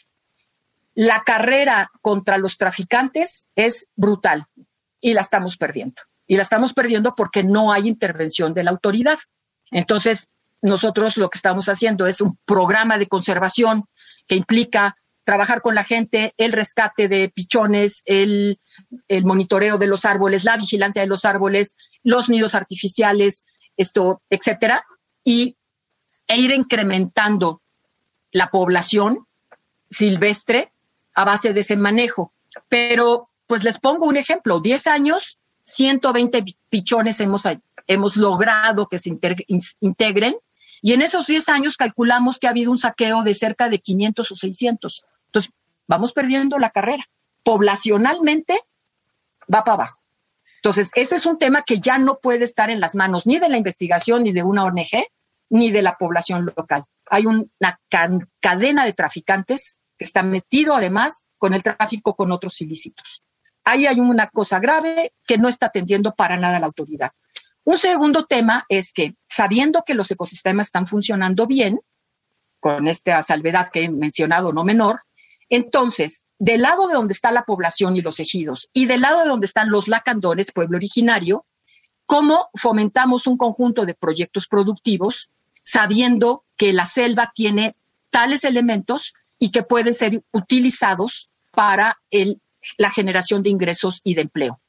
La 0.95 1.23
carrera 1.23 1.91
contra 2.01 2.37
los 2.37 2.57
traficantes 2.57 3.49
es 3.55 3.87
brutal 3.95 4.45
y 5.01 5.13
la 5.13 5.21
estamos 5.21 5.57
perdiendo. 5.57 6.01
Y 6.25 6.37
la 6.37 6.43
estamos 6.43 6.73
perdiendo 6.73 7.15
porque 7.15 7.43
no 7.43 7.73
hay 7.73 7.87
intervención 7.87 8.53
de 8.53 8.63
la 8.63 8.71
autoridad. 8.71 9.17
Entonces, 9.71 10.27
nosotros 10.61 11.17
lo 11.17 11.29
que 11.29 11.37
estamos 11.37 11.67
haciendo 11.67 12.07
es 12.07 12.21
un 12.21 12.37
programa 12.45 12.97
de 12.97 13.07
conservación 13.07 13.85
que 14.27 14.35
implica 14.35 14.95
trabajar 15.29 15.61
con 15.61 15.75
la 15.75 15.83
gente, 15.83 16.33
el 16.37 16.53
rescate 16.53 17.07
de 17.07 17.29
pichones, 17.29 18.01
el, 18.07 18.59
monitoreo 19.23 19.77
de 19.77 19.85
los 19.85 20.03
árboles, 20.03 20.43
la 20.43 20.57
vigilancia 20.57 21.03
de 21.03 21.07
los 21.07 21.23
árboles, 21.23 21.77
los 22.01 22.29
nidos 22.29 22.55
artificiales, 22.55 23.45
esto, 23.77 24.23
etcétera, 24.31 24.83
y 25.23 25.55
e 26.27 26.37
ir 26.37 26.49
incrementando 26.49 27.61
la 28.31 28.47
población 28.47 29.27
silvestre 29.87 30.73
a 31.13 31.25
base 31.25 31.53
de 31.53 31.59
ese 31.59 31.77
manejo. 31.77 32.33
Pero, 32.67 33.29
pues 33.45 33.63
les 33.63 33.77
pongo 33.77 34.07
un 34.07 34.17
ejemplo, 34.17 34.59
10 34.59 34.87
años, 34.87 35.37
120 35.61 36.43
pichones 36.69 37.19
hemos, 37.19 37.43
hemos 37.85 38.17
logrado 38.17 38.87
que 38.87 38.97
se 38.97 39.11
integren 39.79 40.37
y 40.81 40.93
en 40.93 41.03
esos 41.03 41.27
10 41.27 41.49
años 41.49 41.77
calculamos 41.77 42.39
que 42.39 42.47
ha 42.47 42.49
habido 42.49 42.71
un 42.71 42.79
saqueo 42.79 43.21
de 43.21 43.35
cerca 43.35 43.69
de 43.69 43.77
500 43.77 44.31
o 44.31 44.35
600. 44.35 45.05
Vamos 45.89 46.13
perdiendo 46.13 46.59
la 46.59 46.69
carrera. 46.69 47.03
Poblacionalmente 47.43 48.61
va 49.53 49.63
para 49.63 49.73
abajo. 49.73 49.99
Entonces, 50.57 50.91
ese 50.93 51.15
es 51.15 51.25
un 51.25 51.39
tema 51.39 51.63
que 51.63 51.79
ya 51.79 51.97
no 51.97 52.19
puede 52.19 52.43
estar 52.43 52.69
en 52.69 52.79
las 52.79 52.93
manos 52.93 53.25
ni 53.25 53.39
de 53.39 53.49
la 53.49 53.57
investigación, 53.57 54.23
ni 54.23 54.31
de 54.31 54.43
una 54.43 54.65
ONG, 54.65 55.07
ni 55.49 55.71
de 55.71 55.81
la 55.81 55.95
población 55.97 56.45
local. 56.45 56.85
Hay 57.09 57.25
una 57.25 57.79
cadena 58.39 58.85
de 58.85 58.93
traficantes 58.93 59.79
que 59.97 60.05
está 60.05 60.21
metido 60.21 60.75
además 60.75 61.25
con 61.39 61.55
el 61.55 61.63
tráfico 61.63 62.15
con 62.15 62.31
otros 62.31 62.61
ilícitos. 62.61 63.23
Ahí 63.63 63.87
hay 63.87 63.99
una 63.99 64.29
cosa 64.29 64.59
grave 64.59 65.13
que 65.25 65.39
no 65.39 65.47
está 65.47 65.67
atendiendo 65.67 66.13
para 66.13 66.37
nada 66.37 66.59
la 66.59 66.67
autoridad. 66.67 67.13
Un 67.63 67.79
segundo 67.79 68.25
tema 68.25 68.63
es 68.69 68.93
que, 68.93 69.15
sabiendo 69.27 69.83
que 69.83 69.95
los 69.95 70.11
ecosistemas 70.11 70.67
están 70.67 70.85
funcionando 70.85 71.47
bien, 71.47 71.79
con 72.59 72.87
esta 72.87 73.21
salvedad 73.23 73.69
que 73.69 73.85
he 73.85 73.89
mencionado 73.89 74.53
no 74.53 74.63
menor, 74.63 75.01
entonces, 75.49 76.27
del 76.37 76.61
lado 76.61 76.87
de 76.87 76.93
donde 76.93 77.13
está 77.13 77.31
la 77.31 77.43
población 77.43 77.95
y 77.95 78.01
los 78.01 78.19
ejidos 78.19 78.69
y 78.73 78.85
del 78.85 79.01
lado 79.01 79.23
de 79.23 79.29
donde 79.29 79.45
están 79.45 79.69
los 79.69 79.87
lacandones, 79.87 80.51
pueblo 80.51 80.77
originario, 80.77 81.45
cómo 82.05 82.49
fomentamos 82.55 83.27
un 83.27 83.37
conjunto 83.37 83.85
de 83.85 83.93
proyectos 83.93 84.47
productivos 84.47 85.31
sabiendo 85.61 86.43
que 86.55 86.73
la 86.73 86.85
selva 86.85 87.31
tiene 87.33 87.75
tales 88.09 88.43
elementos 88.43 89.13
y 89.37 89.51
que 89.51 89.63
pueden 89.63 89.93
ser 89.93 90.23
utilizados 90.31 91.29
para 91.51 91.99
la 92.77 92.91
generación 92.91 93.43
de 93.43 93.49
ingresos 93.49 94.01
y 94.03 94.15
de 94.15 94.21
empleo. 94.21 94.59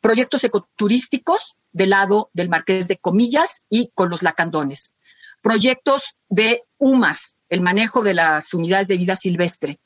Proyectos 0.00 0.44
ecoturísticos 0.44 1.56
del 1.72 1.90
lado 1.90 2.30
del 2.32 2.48
Marqués 2.48 2.88
de 2.88 2.96
Comillas 2.96 3.62
y 3.68 3.90
con 3.94 4.08
los 4.08 4.22
lacandones. 4.22 4.94
Proyectos 5.42 6.16
de 6.28 6.64
UMAS, 6.78 7.36
el 7.48 7.60
manejo 7.60 8.02
de 8.02 8.14
las 8.14 8.54
unidades 8.54 8.88
de 8.88 8.96
vida 8.96 9.14
silvestre. 9.14 9.78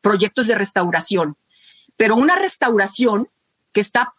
Proyectos 0.00 0.46
de 0.46 0.54
restauración. 0.54 1.36
Pero 1.96 2.16
una 2.16 2.36
restauración 2.36 3.28
que 3.72 3.80
está 3.80 4.14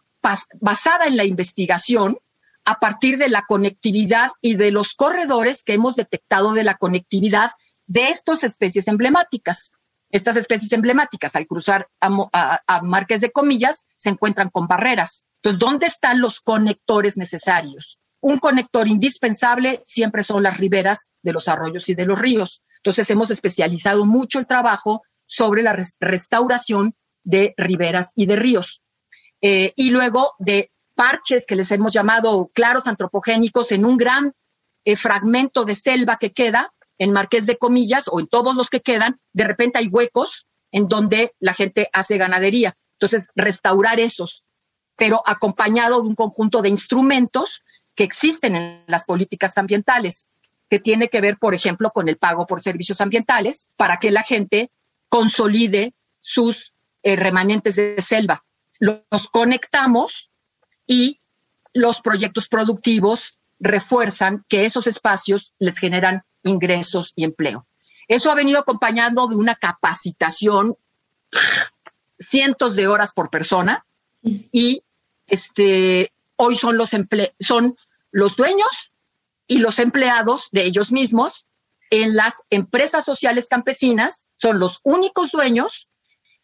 basada 0.60 1.06
en 1.06 1.16
la 1.16 1.24
investigación 1.24 2.18
a 2.64 2.78
partir 2.78 3.18
de 3.18 3.28
la 3.28 3.44
conectividad 3.46 4.30
y 4.40 4.54
de 4.54 4.70
los 4.70 4.94
corredores 4.94 5.64
que 5.64 5.74
hemos 5.74 5.96
detectado 5.96 6.52
de 6.52 6.64
la 6.64 6.76
conectividad 6.76 7.50
de 7.86 8.08
estas 8.08 8.44
especies 8.44 8.86
emblemáticas. 8.88 9.72
Estas 10.10 10.36
especies 10.36 10.70
emblemáticas, 10.72 11.34
al 11.36 11.46
cruzar 11.46 11.88
a, 12.00 12.60
a, 12.66 12.82
Marques 12.82 13.20
de 13.20 13.32
Comillas, 13.32 13.86
se 13.96 14.10
encuentran 14.10 14.50
con 14.50 14.68
barreras. 14.68 15.24
Entonces, 15.36 15.58
¿dónde 15.58 15.86
están 15.86 16.20
los 16.20 16.40
conectores 16.40 17.16
necesarios? 17.16 17.98
Un 18.20 18.38
conector 18.38 18.86
indispensable 18.86 19.80
siempre 19.84 20.22
son 20.22 20.42
las 20.42 20.58
riberas 20.58 21.10
de 21.22 21.32
los 21.32 21.48
arroyos 21.48 21.88
y 21.88 21.94
de 21.94 22.04
los 22.04 22.18
ríos. 22.18 22.62
Entonces, 22.76 23.10
hemos 23.10 23.30
especializado 23.30 24.04
mucho 24.04 24.38
el 24.38 24.46
trabajo 24.46 25.02
sobre 25.26 25.62
la 25.62 25.76
restauración 26.00 26.94
de 27.24 27.54
riberas 27.56 28.12
y 28.14 28.26
de 28.26 28.36
ríos. 28.36 28.82
Eh, 29.40 29.72
y 29.76 29.90
luego 29.90 30.34
de 30.38 30.70
parches 30.94 31.46
que 31.46 31.56
les 31.56 31.70
hemos 31.70 31.92
llamado 31.92 32.50
claros 32.54 32.86
antropogénicos 32.86 33.72
en 33.72 33.84
un 33.84 33.96
gran 33.96 34.32
eh, 34.84 34.96
fragmento 34.96 35.64
de 35.64 35.74
selva 35.74 36.16
que 36.16 36.32
queda 36.32 36.72
en 36.98 37.12
Marqués 37.12 37.46
de 37.46 37.56
Comillas 37.56 38.04
o 38.10 38.20
en 38.20 38.28
todos 38.28 38.54
los 38.54 38.70
que 38.70 38.80
quedan, 38.80 39.20
de 39.32 39.44
repente 39.44 39.78
hay 39.78 39.88
huecos 39.88 40.46
en 40.70 40.88
donde 40.88 41.34
la 41.40 41.54
gente 41.54 41.88
hace 41.92 42.16
ganadería. 42.16 42.76
Entonces, 42.94 43.28
restaurar 43.34 43.98
esos, 43.98 44.44
pero 44.96 45.22
acompañado 45.26 46.00
de 46.00 46.08
un 46.08 46.14
conjunto 46.14 46.62
de 46.62 46.68
instrumentos 46.68 47.64
que 47.94 48.04
existen 48.04 48.56
en 48.56 48.84
las 48.86 49.04
políticas 49.04 49.58
ambientales, 49.58 50.28
que 50.70 50.78
tiene 50.78 51.08
que 51.08 51.20
ver, 51.20 51.38
por 51.38 51.54
ejemplo, 51.54 51.90
con 51.90 52.08
el 52.08 52.16
pago 52.16 52.46
por 52.46 52.62
servicios 52.62 53.00
ambientales, 53.00 53.68
para 53.76 53.98
que 53.98 54.10
la 54.10 54.22
gente 54.22 54.70
consolide 55.12 55.92
sus 56.22 56.72
eh, 57.02 57.16
remanentes 57.16 57.76
de 57.76 58.00
selva. 58.00 58.46
Los 58.80 59.28
conectamos 59.30 60.30
y 60.86 61.18
los 61.74 62.00
proyectos 62.00 62.48
productivos 62.48 63.38
refuerzan 63.60 64.46
que 64.48 64.64
esos 64.64 64.86
espacios 64.86 65.52
les 65.58 65.78
generan 65.78 66.24
ingresos 66.42 67.12
y 67.14 67.24
empleo. 67.24 67.66
Eso 68.08 68.32
ha 68.32 68.34
venido 68.34 68.58
acompañado 68.58 69.28
de 69.28 69.36
una 69.36 69.54
capacitación, 69.54 70.78
cientos 72.18 72.74
de 72.74 72.86
horas 72.88 73.12
por 73.12 73.28
persona, 73.28 73.84
y 74.22 74.82
este, 75.26 76.10
hoy 76.36 76.56
son 76.56 76.78
los, 76.78 76.96
son 77.38 77.76
los 78.12 78.36
dueños 78.36 78.92
y 79.46 79.58
los 79.58 79.78
empleados 79.78 80.48
de 80.52 80.64
ellos 80.64 80.90
mismos 80.90 81.44
en 81.92 82.16
las 82.16 82.32
empresas 82.48 83.04
sociales 83.04 83.48
campesinas, 83.48 84.28
son 84.38 84.58
los 84.58 84.80
únicos 84.82 85.30
dueños, 85.30 85.90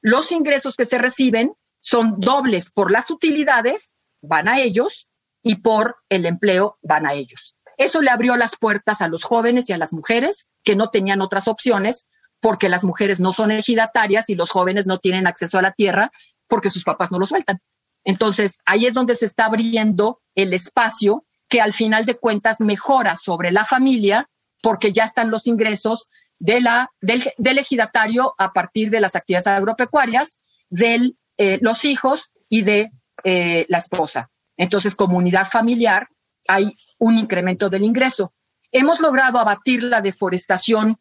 los 0.02 0.30
ingresos 0.30 0.76
que 0.76 0.84
se 0.84 0.98
reciben 0.98 1.54
son 1.80 2.20
dobles 2.20 2.70
por 2.70 2.90
las 2.90 3.10
utilidades, 3.10 3.94
van 4.20 4.46
a 4.46 4.60
ellos, 4.60 5.08
y 5.42 5.62
por 5.62 5.96
el 6.10 6.26
empleo 6.26 6.76
van 6.82 7.06
a 7.06 7.14
ellos. 7.14 7.56
Eso 7.78 8.02
le 8.02 8.10
abrió 8.10 8.36
las 8.36 8.58
puertas 8.58 9.00
a 9.00 9.08
los 9.08 9.24
jóvenes 9.24 9.70
y 9.70 9.72
a 9.72 9.78
las 9.78 9.94
mujeres 9.94 10.48
que 10.64 10.76
no 10.76 10.90
tenían 10.90 11.22
otras 11.22 11.48
opciones 11.48 12.06
porque 12.40 12.68
las 12.68 12.84
mujeres 12.84 13.18
no 13.18 13.32
son 13.32 13.50
ejidatarias 13.50 14.28
y 14.28 14.34
los 14.34 14.50
jóvenes 14.50 14.86
no 14.86 14.98
tienen 14.98 15.26
acceso 15.26 15.58
a 15.58 15.62
la 15.62 15.72
tierra 15.72 16.12
porque 16.46 16.68
sus 16.68 16.84
papás 16.84 17.10
no 17.10 17.18
lo 17.18 17.24
sueltan. 17.24 17.62
Entonces, 18.04 18.58
ahí 18.66 18.84
es 18.84 18.92
donde 18.92 19.14
se 19.14 19.24
está 19.24 19.46
abriendo 19.46 20.20
el 20.34 20.52
espacio 20.52 21.24
que 21.48 21.62
al 21.62 21.72
final 21.72 22.04
de 22.04 22.18
cuentas 22.18 22.60
mejora 22.60 23.16
sobre 23.16 23.50
la 23.50 23.64
familia 23.64 24.28
porque 24.62 24.92
ya 24.92 25.04
están 25.04 25.30
los 25.30 25.46
ingresos 25.46 26.08
de 26.38 26.60
la, 26.60 26.90
del, 27.00 27.58
ejidatario 27.58 28.34
a 28.38 28.52
partir 28.52 28.90
de 28.90 29.00
las 29.00 29.16
actividades 29.16 29.46
agropecuarias, 29.46 30.40
de 30.68 31.14
eh, 31.36 31.58
los 31.60 31.84
hijos 31.84 32.30
y 32.48 32.62
de 32.62 32.90
eh, 33.24 33.66
la 33.68 33.78
esposa. 33.78 34.30
Entonces, 34.56 34.94
comunidad 34.94 35.46
familiar 35.46 36.08
hay 36.46 36.76
un 36.98 37.18
incremento 37.18 37.68
del 37.68 37.84
ingreso. 37.84 38.32
Hemos 38.72 39.00
logrado 39.00 39.38
abatir 39.38 39.82
la 39.82 40.00
deforestación 40.00 40.98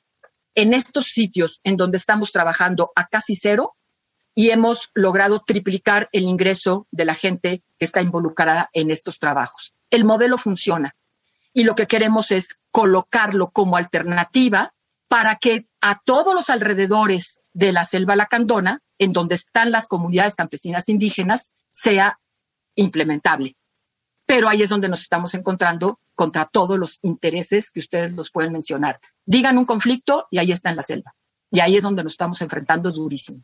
en 0.55 0.73
estos 0.73 1.07
sitios 1.07 1.59
en 1.63 1.77
donde 1.77 1.97
estamos 1.97 2.31
trabajando 2.31 2.91
a 2.95 3.07
casi 3.07 3.35
cero 3.35 3.75
y 4.33 4.51
hemos 4.51 4.89
logrado 4.93 5.43
triplicar 5.45 6.09
el 6.11 6.23
ingreso 6.23 6.87
de 6.91 7.05
la 7.05 7.15
gente 7.15 7.63
que 7.77 7.85
está 7.85 8.01
involucrada 8.01 8.69
en 8.73 8.91
estos 8.91 9.19
trabajos. 9.19 9.73
El 9.89 10.05
modelo 10.05 10.37
funciona 10.37 10.95
y 11.57 11.63
lo 11.63 11.73
que 11.73 11.87
queremos 11.87 12.29
es 12.31 12.59
colocarlo 12.69 13.49
como 13.49 13.77
alternativa 13.77 14.73
para 15.07 15.37
que 15.37 15.67
a 15.81 15.99
todos 16.05 16.35
los 16.35 16.51
alrededores 16.51 17.41
de 17.53 17.71
la 17.71 17.83
selva 17.83 18.15
lacandona, 18.15 18.81
en 18.99 19.11
donde 19.11 19.35
están 19.35 19.71
las 19.71 19.87
comunidades 19.87 20.35
campesinas 20.35 20.87
indígenas, 20.87 21.55
sea 21.71 22.19
implementable 22.75 23.55
pero 24.27 24.49
ahí 24.49 24.61
es 24.61 24.69
donde 24.69 24.89
nos 24.89 25.01
estamos 25.01 25.33
encontrando 25.33 25.99
contra 26.13 26.45
todos 26.45 26.77
los 26.77 26.99
intereses 27.01 27.71
que 27.71 27.79
ustedes 27.79 28.11
los 28.11 28.29
pueden 28.29 28.51
mencionar. 28.51 28.99
Digan 29.25 29.57
un 29.57 29.63
conflicto 29.65 30.27
y 30.29 30.37
ahí 30.37 30.51
está 30.51 30.69
en 30.69 30.75
la 30.75 30.81
selva. 30.81 31.15
Y 31.49 31.61
ahí 31.61 31.77
es 31.77 31.83
donde 31.83 32.03
nos 32.03 32.11
estamos 32.11 32.41
enfrentando 32.41 32.91
durísimo. 32.91 33.41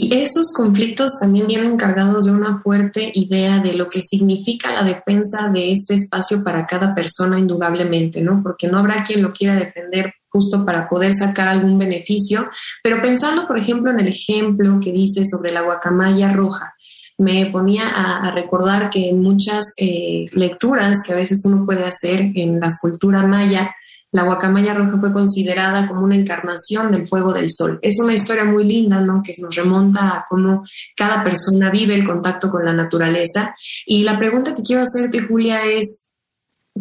Y 0.00 0.14
esos 0.14 0.52
conflictos 0.52 1.18
también 1.18 1.48
vienen 1.48 1.76
cargados 1.76 2.26
de 2.26 2.30
una 2.30 2.60
fuerte 2.62 3.10
idea 3.14 3.58
de 3.58 3.72
lo 3.72 3.88
que 3.88 4.00
significa 4.00 4.72
la 4.72 4.84
defensa 4.84 5.48
de 5.48 5.72
este 5.72 5.94
espacio 5.94 6.44
para 6.44 6.66
cada 6.66 6.94
persona, 6.94 7.36
indudablemente, 7.36 8.20
¿no? 8.20 8.40
Porque 8.40 8.68
no 8.68 8.78
habrá 8.78 9.02
quien 9.02 9.22
lo 9.22 9.32
quiera 9.32 9.56
defender 9.56 10.14
justo 10.28 10.64
para 10.64 10.88
poder 10.88 11.14
sacar 11.14 11.48
algún 11.48 11.80
beneficio. 11.80 12.48
Pero 12.80 13.02
pensando, 13.02 13.48
por 13.48 13.58
ejemplo, 13.58 13.90
en 13.90 13.98
el 13.98 14.06
ejemplo 14.06 14.78
que 14.80 14.92
dice 14.92 15.26
sobre 15.26 15.50
la 15.50 15.62
guacamaya 15.62 16.30
roja, 16.30 16.76
me 17.18 17.46
ponía 17.46 17.88
a, 17.88 18.30
recordar 18.30 18.90
que 18.90 19.08
en 19.08 19.20
muchas 19.20 19.74
eh, 19.78 20.26
lecturas 20.30 21.02
que 21.04 21.12
a 21.12 21.16
veces 21.16 21.42
uno 21.44 21.66
puede 21.66 21.84
hacer 21.84 22.20
en 22.36 22.60
la 22.60 22.68
escultura 22.68 23.26
maya, 23.26 23.74
la 24.10 24.22
guacamaya 24.22 24.72
roja 24.72 24.98
fue 24.98 25.12
considerada 25.12 25.86
como 25.86 26.02
una 26.02 26.16
encarnación 26.16 26.90
del 26.90 27.06
fuego 27.06 27.32
del 27.32 27.50
sol. 27.50 27.78
Es 27.82 27.98
una 28.00 28.14
historia 28.14 28.44
muy 28.44 28.64
linda, 28.64 29.00
¿no? 29.00 29.22
Que 29.22 29.34
nos 29.38 29.54
remonta 29.54 30.16
a 30.16 30.24
cómo 30.28 30.64
cada 30.96 31.22
persona 31.22 31.70
vive 31.70 31.94
el 31.94 32.04
contacto 32.04 32.50
con 32.50 32.64
la 32.64 32.72
naturaleza. 32.72 33.54
Y 33.84 34.02
la 34.02 34.18
pregunta 34.18 34.54
que 34.54 34.62
quiero 34.62 34.82
hacerte, 34.82 35.20
Julia, 35.20 35.66
es, 35.66 36.08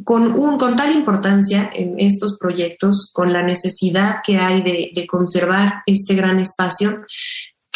con, 0.04 0.40
un, 0.40 0.58
con 0.58 0.76
tal 0.76 0.96
importancia 0.96 1.70
en 1.74 2.00
estos 2.00 2.38
proyectos, 2.38 3.12
con 3.14 3.34
la 3.34 3.44
necesidad 3.44 4.18
que 4.26 4.38
hay 4.38 4.62
de, 4.62 4.92
de 4.94 5.08
conservar 5.08 5.82
este 5.86 6.16
gran 6.16 6.40
espacio, 6.40 7.02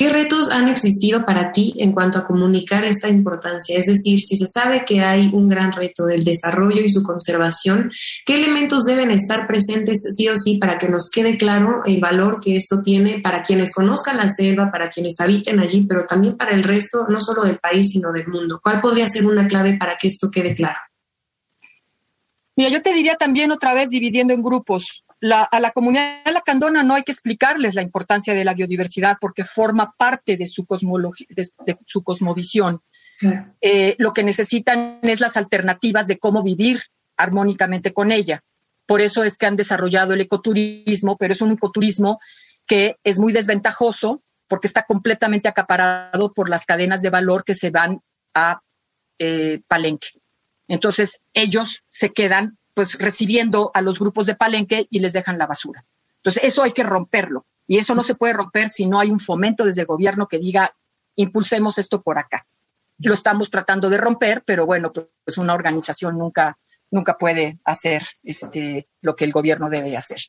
¿Qué 0.01 0.09
retos 0.09 0.49
han 0.49 0.67
existido 0.67 1.27
para 1.27 1.51
ti 1.51 1.75
en 1.77 1.91
cuanto 1.91 2.17
a 2.17 2.25
comunicar 2.25 2.83
esta 2.83 3.07
importancia? 3.07 3.77
Es 3.77 3.85
decir, 3.85 4.19
si 4.19 4.35
se 4.35 4.47
sabe 4.47 4.83
que 4.83 5.01
hay 5.01 5.29
un 5.31 5.47
gran 5.47 5.71
reto 5.71 6.07
del 6.07 6.23
desarrollo 6.23 6.81
y 6.81 6.89
su 6.89 7.03
conservación, 7.03 7.91
¿qué 8.25 8.33
elementos 8.33 8.85
deben 8.85 9.11
estar 9.11 9.45
presentes 9.45 10.01
sí 10.17 10.27
o 10.27 10.37
sí 10.37 10.57
para 10.57 10.79
que 10.79 10.89
nos 10.89 11.11
quede 11.11 11.37
claro 11.37 11.83
el 11.85 11.99
valor 11.99 12.39
que 12.39 12.55
esto 12.55 12.81
tiene 12.81 13.19
para 13.19 13.43
quienes 13.43 13.71
conozcan 13.71 14.17
la 14.17 14.27
selva, 14.27 14.71
para 14.71 14.89
quienes 14.89 15.19
habiten 15.19 15.59
allí, 15.59 15.85
pero 15.87 16.07
también 16.07 16.35
para 16.35 16.55
el 16.55 16.63
resto, 16.63 17.05
no 17.07 17.21
solo 17.21 17.43
del 17.43 17.59
país, 17.59 17.91
sino 17.91 18.11
del 18.11 18.27
mundo? 18.27 18.59
¿Cuál 18.63 18.81
podría 18.81 19.05
ser 19.05 19.27
una 19.27 19.47
clave 19.47 19.77
para 19.77 19.97
que 20.01 20.07
esto 20.07 20.31
quede 20.31 20.55
claro? 20.55 20.79
Mira, 22.61 22.73
yo 22.73 22.83
te 22.83 22.93
diría 22.93 23.15
también 23.15 23.51
otra 23.51 23.73
vez 23.73 23.89
dividiendo 23.89 24.35
en 24.35 24.43
grupos. 24.43 25.03
a 25.19 25.59
la 25.59 25.71
comunidad 25.71 26.23
de 26.23 26.31
la 26.31 26.41
Candona 26.41 26.83
no 26.83 26.93
hay 26.93 27.01
que 27.01 27.11
explicarles 27.11 27.73
la 27.73 27.81
importancia 27.81 28.35
de 28.35 28.45
la 28.45 28.53
biodiversidad 28.53 29.17
porque 29.19 29.45
forma 29.45 29.95
parte 29.97 30.37
de 30.37 30.45
su, 30.45 30.67
cosmología, 30.67 31.25
de, 31.31 31.79
su 31.87 32.03
cosmovisión. 32.03 32.83
Eh, 33.61 33.95
lo 33.97 34.13
que 34.13 34.23
necesitan 34.23 34.99
es 35.01 35.21
las 35.21 35.37
alternativas 35.37 36.05
de 36.05 36.19
cómo 36.19 36.43
vivir 36.43 36.83
armónicamente 37.17 37.93
con 37.93 38.11
ella. 38.11 38.43
Por 38.85 39.01
eso 39.01 39.23
es 39.23 39.39
que 39.39 39.47
han 39.47 39.55
desarrollado 39.55 40.13
el 40.13 40.21
ecoturismo, 40.21 41.17
pero 41.17 41.31
es 41.31 41.41
un 41.41 41.53
ecoturismo 41.53 42.19
que 42.67 42.97
es 43.03 43.17
muy 43.17 43.33
desventajoso 43.33 44.21
porque 44.47 44.67
está 44.67 44.83
completamente 44.83 45.47
acaparado 45.47 46.31
por 46.31 46.47
las 46.47 46.67
cadenas 46.67 47.01
de 47.01 47.09
valor 47.09 47.43
que 47.43 47.55
se 47.55 47.71
van 47.71 48.01
a 48.35 48.61
eh, 49.17 49.61
Palenque. 49.67 50.20
Entonces, 50.71 51.21
ellos 51.33 51.83
se 51.89 52.13
quedan 52.13 52.57
pues 52.73 52.97
recibiendo 52.97 53.71
a 53.73 53.81
los 53.81 53.99
grupos 53.99 54.25
de 54.25 54.35
Palenque 54.35 54.87
y 54.89 54.99
les 54.99 55.11
dejan 55.11 55.37
la 55.37 55.45
basura. 55.45 55.83
Entonces, 56.15 56.45
eso 56.45 56.63
hay 56.63 56.71
que 56.71 56.83
romperlo. 56.83 57.45
Y 57.67 57.77
eso 57.77 57.93
no 57.93 58.03
se 58.03 58.15
puede 58.15 58.31
romper 58.31 58.69
si 58.69 58.85
no 58.85 58.97
hay 58.97 59.11
un 59.11 59.19
fomento 59.19 59.65
desde 59.65 59.81
el 59.81 59.87
gobierno 59.87 60.29
que 60.29 60.39
diga, 60.39 60.73
impulsemos 61.15 61.77
esto 61.77 62.01
por 62.01 62.17
acá. 62.17 62.47
Lo 62.99 63.13
estamos 63.13 63.51
tratando 63.51 63.89
de 63.89 63.97
romper, 63.97 64.43
pero 64.45 64.65
bueno, 64.65 64.93
pues 64.93 65.37
una 65.37 65.53
organización 65.53 66.17
nunca, 66.17 66.57
nunca 66.89 67.17
puede 67.17 67.59
hacer 67.65 68.03
este, 68.23 68.87
lo 69.01 69.17
que 69.17 69.25
el 69.25 69.33
gobierno 69.33 69.69
debe 69.69 69.97
hacer. 69.97 70.19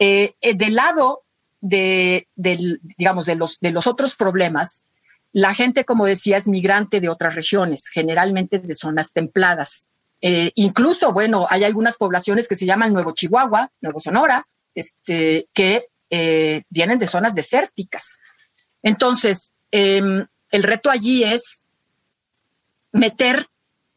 Eh, 0.00 0.34
eh, 0.40 0.54
del 0.54 0.74
lado 0.74 1.22
de, 1.60 2.26
digamos, 2.34 3.26
de 3.26 3.36
los, 3.36 3.60
de 3.60 3.70
los 3.70 3.86
otros 3.86 4.16
problemas, 4.16 4.86
la 5.32 5.54
gente, 5.54 5.84
como 5.84 6.06
decía, 6.06 6.36
es 6.36 6.48
migrante 6.48 7.00
de 7.00 7.08
otras 7.08 7.34
regiones, 7.34 7.88
generalmente 7.88 8.58
de 8.58 8.74
zonas 8.74 9.12
templadas. 9.12 9.88
Eh, 10.20 10.52
incluso, 10.56 11.12
bueno, 11.12 11.46
hay 11.48 11.64
algunas 11.64 11.96
poblaciones 11.96 12.48
que 12.48 12.56
se 12.56 12.66
llaman 12.66 12.92
Nuevo 12.92 13.12
Chihuahua, 13.12 13.70
Nuevo 13.80 14.00
Sonora, 14.00 14.46
este, 14.74 15.48
que 15.52 15.86
eh, 16.10 16.64
vienen 16.68 16.98
de 16.98 17.06
zonas 17.06 17.34
desérticas. 17.34 18.18
Entonces, 18.82 19.52
em, 19.70 20.26
el 20.50 20.62
reto 20.62 20.90
allí 20.90 21.22
es 21.22 21.64
meter 22.92 23.46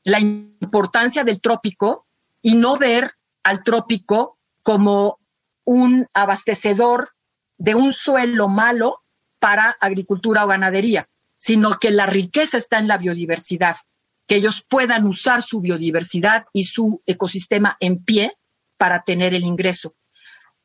la 0.03 0.19
importancia 0.19 1.23
del 1.23 1.41
trópico 1.41 2.05
y 2.41 2.55
no 2.55 2.77
ver 2.77 3.11
al 3.41 3.63
trópico 3.63 4.37
como 4.61 5.17
un 5.65 6.07
abastecedor 6.13 7.13
de 7.57 7.73
un 7.73 7.93
suelo 7.93 8.49
malo 8.49 9.01
para 9.39 9.75
agricultura 9.79 10.45
o 10.45 10.47
ganadería 10.47 11.07
sino 11.43 11.77
que 11.77 11.91
la 11.91 12.05
riqueza 12.05 12.55
está 12.55 12.79
en 12.79 12.87
la 12.87 12.97
biodiversidad, 12.97 13.75
que 14.27 14.37
ellos 14.37 14.63
puedan 14.65 15.05
usar 15.05 15.41
su 15.41 15.59
biodiversidad 15.59 16.45
y 16.53 16.63
su 16.63 17.01
ecosistema 17.05 17.75
en 17.81 18.01
pie 18.01 18.37
para 18.77 19.03
tener 19.03 19.33
el 19.33 19.43
ingreso. 19.43 19.93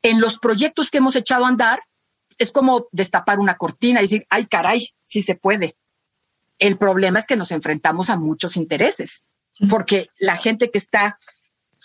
En 0.03 0.21
los 0.21 0.39
proyectos 0.39 0.89
que 0.89 0.99
hemos 0.99 1.17
echado 1.17 1.43
a 1.43 1.49
andar, 1.49 1.81
es 2.37 2.53
como 2.53 2.87
destapar 2.93 3.39
una 3.39 3.57
cortina 3.57 3.99
y 3.99 4.03
decir, 4.03 4.25
ay 4.29 4.45
caray, 4.45 4.87
sí 5.03 5.21
se 5.21 5.35
puede. 5.35 5.75
El 6.59 6.77
problema 6.77 7.19
es 7.19 7.27
que 7.27 7.35
nos 7.35 7.51
enfrentamos 7.51 8.09
a 8.09 8.15
muchos 8.15 8.55
intereses, 8.55 9.25
porque 9.69 10.07
la 10.17 10.37
gente 10.37 10.71
que 10.71 10.77
está 10.77 11.19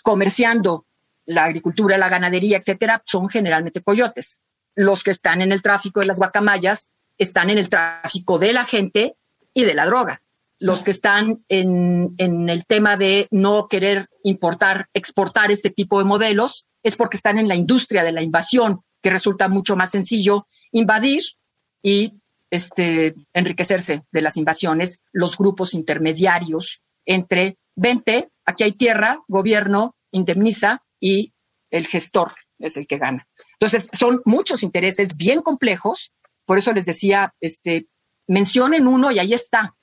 comerciando 0.03 0.85
la 1.25 1.43
agricultura, 1.43 1.97
la 1.97 2.07
ganadería, 2.07 2.59
etcétera, 2.59 3.03
son 3.05 3.27
generalmente 3.27 3.83
coyotes. 3.83 4.39
Los 4.73 5.03
que 5.03 5.11
están 5.11 5.41
en 5.41 5.51
el 5.51 5.61
tráfico 5.61 5.99
de 5.99 6.05
las 6.05 6.19
guacamayas 6.19 6.91
están 7.17 7.49
en 7.49 7.57
el 7.57 7.69
tráfico 7.69 8.39
de 8.39 8.53
la 8.53 8.65
gente 8.65 9.15
y 9.53 9.63
de 9.63 9.73
la 9.73 9.85
droga. 9.85 10.21
Los 10.59 10.83
que 10.83 10.91
están 10.91 11.43
en, 11.49 12.15
el 12.17 12.65
tema 12.65 12.95
de 12.97 13.27
no 13.31 13.67
querer 13.67 14.09
importar, 14.23 14.87
exportar 14.93 15.51
este 15.51 15.69
tipo 15.69 15.99
de 15.99 16.05
modelos, 16.05 16.69
es 16.83 16.95
porque 16.95 17.17
están 17.17 17.37
en 17.39 17.47
la 17.47 17.55
industria 17.55 18.03
de 18.03 18.11
la 18.11 18.21
invasión, 18.21 18.81
que 19.01 19.09
resulta 19.09 19.49
mucho 19.49 19.75
más 19.75 19.91
sencillo 19.91 20.47
invadir 20.71 21.23
y 21.81 22.13
este, 22.49 23.15
enriquecerse 23.33 24.03
de 24.11 24.21
las 24.21 24.37
invasiones, 24.37 25.01
los 25.11 25.37
grupos 25.37 25.73
intermediarios 25.73 26.81
entre 27.05 27.57
20, 27.75 28.29
aquí 28.45 28.63
hay 28.63 28.71
tierra, 28.71 29.19
gobierno, 29.27 29.95
indemniza 30.11 30.83
y 30.99 31.33
el 31.69 31.85
gestor 31.85 32.33
es 32.59 32.77
el 32.77 32.87
que 32.87 32.97
gana. 32.97 33.27
Entonces, 33.59 33.89
son 33.97 34.21
muchos 34.25 34.63
intereses 34.63 35.15
bien 35.15 35.41
complejos 35.41 36.11
por 36.45 36.57
eso 36.57 36.73
les 36.73 36.85
decía, 36.85 37.33
este, 37.39 37.87
mencionen 38.27 38.87
uno 38.87 39.11
y 39.11 39.19
ahí 39.19 39.33
está. 39.33 39.75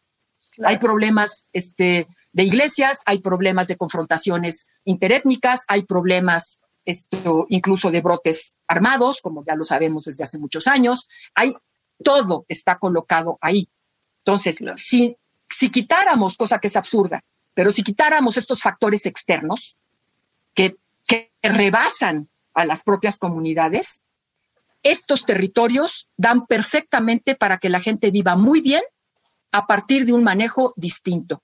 Hay 0.64 0.78
problemas 0.78 1.48
este, 1.52 2.06
de 2.32 2.42
iglesias, 2.42 3.02
hay 3.06 3.18
problemas 3.18 3.68
de 3.68 3.76
confrontaciones 3.76 4.68
interétnicas, 4.84 5.64
hay 5.68 5.84
problemas 5.84 6.60
esto, 6.84 7.46
incluso 7.48 7.90
de 7.90 8.00
brotes 8.00 8.56
armados, 8.66 9.20
como 9.20 9.44
ya 9.44 9.54
lo 9.54 9.64
sabemos 9.64 10.04
desde 10.04 10.24
hace 10.24 10.38
muchos 10.38 10.66
años. 10.66 11.08
Hay, 11.34 11.54
todo 12.02 12.44
está 12.48 12.78
colocado 12.78 13.38
ahí. 13.40 13.68
Entonces, 14.24 14.58
si, 14.76 15.16
si 15.48 15.70
quitáramos, 15.70 16.36
cosa 16.36 16.58
que 16.58 16.66
es 16.66 16.76
absurda, 16.76 17.24
pero 17.54 17.70
si 17.70 17.82
quitáramos 17.82 18.36
estos 18.36 18.62
factores 18.62 19.06
externos 19.06 19.76
que, 20.54 20.76
que 21.06 21.32
rebasan 21.42 22.28
a 22.54 22.64
las 22.64 22.82
propias 22.82 23.18
comunidades, 23.18 24.02
estos 24.82 25.24
territorios 25.24 26.10
dan 26.16 26.46
perfectamente 26.46 27.34
para 27.34 27.58
que 27.58 27.68
la 27.68 27.80
gente 27.80 28.10
viva 28.10 28.36
muy 28.36 28.60
bien 28.60 28.82
a 29.52 29.66
partir 29.66 30.06
de 30.06 30.12
un 30.12 30.24
manejo 30.24 30.72
distinto. 30.76 31.42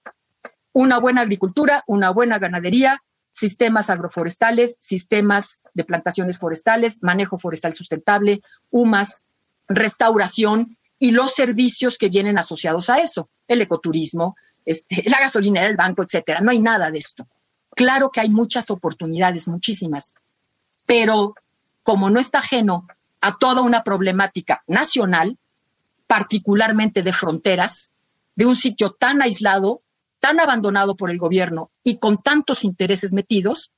Una 0.72 0.98
buena 0.98 1.22
agricultura, 1.22 1.84
una 1.86 2.10
buena 2.10 2.38
ganadería, 2.38 3.02
sistemas 3.32 3.90
agroforestales, 3.90 4.76
sistemas 4.80 5.62
de 5.74 5.84
plantaciones 5.84 6.38
forestales, 6.38 7.02
manejo 7.02 7.38
forestal 7.38 7.72
sustentable, 7.72 8.42
humas, 8.70 9.24
restauración 9.68 10.76
y 10.98 11.12
los 11.12 11.34
servicios 11.34 11.98
que 11.98 12.08
vienen 12.08 12.38
asociados 12.38 12.90
a 12.90 12.98
eso, 12.98 13.30
el 13.46 13.60
ecoturismo, 13.60 14.36
este, 14.64 15.02
la 15.08 15.20
gasolinera, 15.20 15.68
el 15.68 15.76
banco, 15.76 16.02
etcétera. 16.02 16.40
No 16.40 16.50
hay 16.50 16.60
nada 16.60 16.90
de 16.90 16.98
esto. 16.98 17.28
Claro 17.76 18.10
que 18.10 18.20
hay 18.20 18.28
muchas 18.28 18.70
oportunidades, 18.70 19.46
muchísimas, 19.46 20.14
pero 20.84 21.34
como 21.84 22.10
no 22.10 22.18
está 22.18 22.38
ajeno 22.38 22.88
a 23.20 23.36
toda 23.36 23.62
una 23.62 23.82
problemática 23.82 24.62
nacional, 24.66 25.38
particularmente 26.06 27.02
de 27.02 27.12
fronteras, 27.12 27.92
de 28.34 28.46
un 28.46 28.56
sitio 28.56 28.92
tan 28.92 29.22
aislado, 29.22 29.82
tan 30.20 30.40
abandonado 30.40 30.96
por 30.96 31.10
el 31.10 31.18
gobierno 31.18 31.70
y 31.82 31.98
con 31.98 32.22
tantos 32.22 32.64
intereses 32.64 33.12
metidos, 33.12 33.72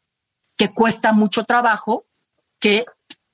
que 0.56 0.72
cuesta 0.72 1.12
mucho 1.12 1.44
trabajo 1.44 2.04
que 2.58 2.84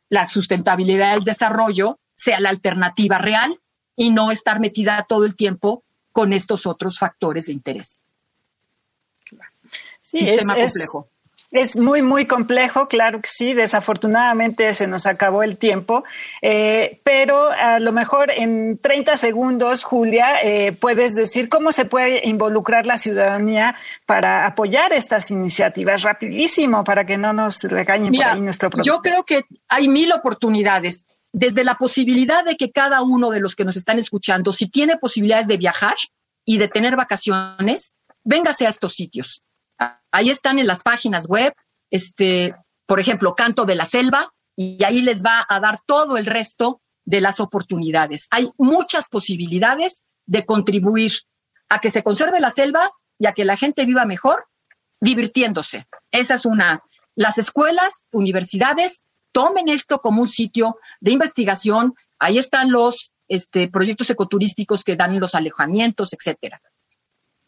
la 0.08 0.26
sustentabilidad 0.26 1.14
del 1.14 1.24
desarrollo 1.24 1.98
sea 2.14 2.40
la 2.40 2.50
alternativa 2.50 3.18
real 3.18 3.60
y 3.96 4.10
no 4.10 4.30
estar 4.30 4.60
metida 4.60 5.04
todo 5.08 5.24
el 5.24 5.34
tiempo 5.34 5.82
con 6.12 6.32
estos 6.32 6.66
otros 6.66 6.98
factores 6.98 7.46
de 7.46 7.52
interés. 7.52 8.02
Sí, 10.00 10.18
Sistema 10.18 10.54
complejo. 10.54 11.08
Es 11.56 11.74
muy, 11.74 12.02
muy 12.02 12.26
complejo, 12.26 12.86
claro 12.86 13.20
que 13.22 13.28
sí. 13.32 13.54
Desafortunadamente 13.54 14.74
se 14.74 14.86
nos 14.86 15.06
acabó 15.06 15.42
el 15.42 15.56
tiempo, 15.56 16.04
eh, 16.42 17.00
pero 17.02 17.50
a 17.50 17.78
lo 17.78 17.92
mejor 17.92 18.30
en 18.30 18.78
30 18.78 19.16
segundos, 19.16 19.82
Julia, 19.82 20.42
eh, 20.42 20.72
puedes 20.72 21.14
decir 21.14 21.48
cómo 21.48 21.72
se 21.72 21.86
puede 21.86 22.28
involucrar 22.28 22.84
la 22.84 22.98
ciudadanía 22.98 23.74
para 24.04 24.46
apoyar 24.46 24.92
estas 24.92 25.30
iniciativas 25.30 26.02
rapidísimo 26.02 26.84
para 26.84 27.06
que 27.06 27.16
no 27.16 27.32
nos 27.32 27.62
regañen 27.62 28.12
por 28.12 28.24
ahí 28.24 28.40
nuestro 28.40 28.68
producto. 28.68 28.94
Yo 28.94 29.00
creo 29.00 29.24
que 29.24 29.44
hay 29.68 29.88
mil 29.88 30.12
oportunidades. 30.12 31.06
Desde 31.32 31.64
la 31.64 31.76
posibilidad 31.76 32.44
de 32.44 32.56
que 32.56 32.70
cada 32.70 33.00
uno 33.02 33.30
de 33.30 33.40
los 33.40 33.56
que 33.56 33.64
nos 33.64 33.76
están 33.76 33.98
escuchando, 33.98 34.52
si 34.52 34.68
tiene 34.68 34.98
posibilidades 34.98 35.46
de 35.46 35.56
viajar 35.56 35.96
y 36.44 36.58
de 36.58 36.68
tener 36.68 36.96
vacaciones, 36.96 37.94
véngase 38.24 38.66
a 38.66 38.68
estos 38.68 38.94
sitios 38.94 39.42
Ahí 40.10 40.30
están 40.30 40.58
en 40.58 40.66
las 40.66 40.82
páginas 40.82 41.28
web, 41.28 41.52
este, 41.90 42.54
por 42.86 43.00
ejemplo, 43.00 43.34
Canto 43.34 43.64
de 43.64 43.74
la 43.74 43.84
Selva, 43.84 44.32
y 44.56 44.82
ahí 44.84 45.02
les 45.02 45.24
va 45.24 45.44
a 45.48 45.60
dar 45.60 45.80
todo 45.86 46.16
el 46.16 46.26
resto 46.26 46.80
de 47.04 47.20
las 47.20 47.40
oportunidades. 47.40 48.26
Hay 48.30 48.50
muchas 48.56 49.08
posibilidades 49.08 50.04
de 50.26 50.44
contribuir 50.44 51.12
a 51.68 51.80
que 51.80 51.90
se 51.90 52.02
conserve 52.02 52.40
la 52.40 52.50
selva 52.50 52.90
y 53.18 53.26
a 53.26 53.32
que 53.32 53.44
la 53.44 53.56
gente 53.56 53.84
viva 53.84 54.04
mejor 54.04 54.46
divirtiéndose. 55.00 55.86
Esa 56.10 56.34
es 56.34 56.44
una. 56.44 56.82
Las 57.14 57.38
escuelas, 57.38 58.06
universidades, 58.12 59.02
tomen 59.32 59.68
esto 59.68 60.00
como 60.00 60.22
un 60.22 60.28
sitio 60.28 60.78
de 61.00 61.12
investigación. 61.12 61.94
Ahí 62.18 62.38
están 62.38 62.70
los 62.70 63.12
este, 63.28 63.68
proyectos 63.68 64.10
ecoturísticos 64.10 64.84
que 64.84 64.96
dan 64.96 65.18
los 65.20 65.34
alejamientos, 65.34 66.12
etcétera. 66.12 66.60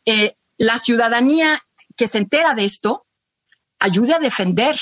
Eh, 0.04 0.36
la 0.56 0.78
ciudadanía 0.78 1.62
que 1.98 2.08
se 2.08 2.18
entera 2.18 2.54
de 2.54 2.64
esto 2.64 3.04
ayude 3.78 4.14
a 4.14 4.18
defender. 4.18 4.76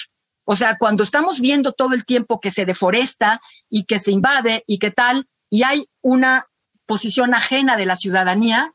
O 0.45 0.55
sea, 0.55 0.77
cuando 0.79 1.03
estamos 1.03 1.41
viendo 1.41 1.73
todo 1.73 1.95
el 1.95 2.05
tiempo 2.05 2.41
que 2.41 2.51
se 2.51 2.65
deforesta 2.65 3.41
y 3.69 3.85
que 3.85 3.99
se 3.99 4.13
invade 4.13 4.63
y 4.69 4.79
que 4.79 4.93
tal, 4.93 5.27
y 5.51 5.65
hay 5.65 5.89
una 6.03 6.47
posición 6.85 7.35
ajena 7.35 7.77
de 7.77 7.87
la 7.87 7.97
ciudadanía, 7.97 8.73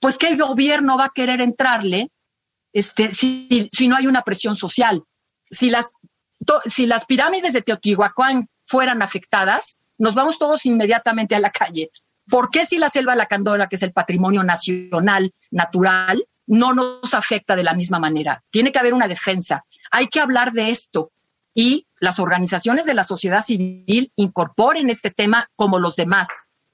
pues 0.00 0.16
¿qué 0.16 0.36
gobierno 0.36 0.96
va 0.96 1.06
a 1.06 1.12
querer 1.14 1.42
entrarle 1.42 2.10
este, 2.72 3.10
si, 3.10 3.68
no 3.88 3.96
hay 3.96 4.06
una 4.06 4.22
presión 4.22 4.56
social? 4.56 5.02
Si 5.50 5.68
las 5.68 5.86
si 6.64 6.86
las 6.86 7.04
pirámides 7.04 7.52
de 7.52 7.60
Teotihuacán 7.60 8.48
fueran 8.64 9.02
afectadas, 9.02 9.78
nos 9.98 10.14
vamos 10.14 10.38
todos 10.38 10.64
inmediatamente 10.64 11.34
a 11.34 11.38
la 11.38 11.50
calle. 11.50 11.90
¿Por 12.30 12.48
qué 12.48 12.64
si 12.64 12.78
la 12.78 12.88
selva 12.88 13.14
lacandona, 13.14 13.68
que 13.68 13.76
es 13.76 13.82
el 13.82 13.92
patrimonio 13.92 14.42
nacional 14.42 15.34
natural, 15.50 16.24
no 16.50 16.74
nos 16.74 17.14
afecta 17.14 17.54
de 17.54 17.62
la 17.62 17.74
misma 17.74 18.00
manera? 18.00 18.42
Tiene 18.50 18.72
que 18.72 18.78
haber 18.80 18.92
una 18.92 19.06
defensa. 19.06 19.64
Hay 19.92 20.08
que 20.08 20.18
hablar 20.18 20.52
de 20.52 20.70
esto 20.70 21.12
y 21.54 21.86
las 22.00 22.18
organizaciones 22.18 22.86
de 22.86 22.94
la 22.94 23.04
sociedad 23.04 23.40
civil 23.40 24.12
incorporen 24.16 24.90
este 24.90 25.10
tema 25.10 25.48
como 25.54 25.78
los 25.78 25.94
demás. 25.94 26.28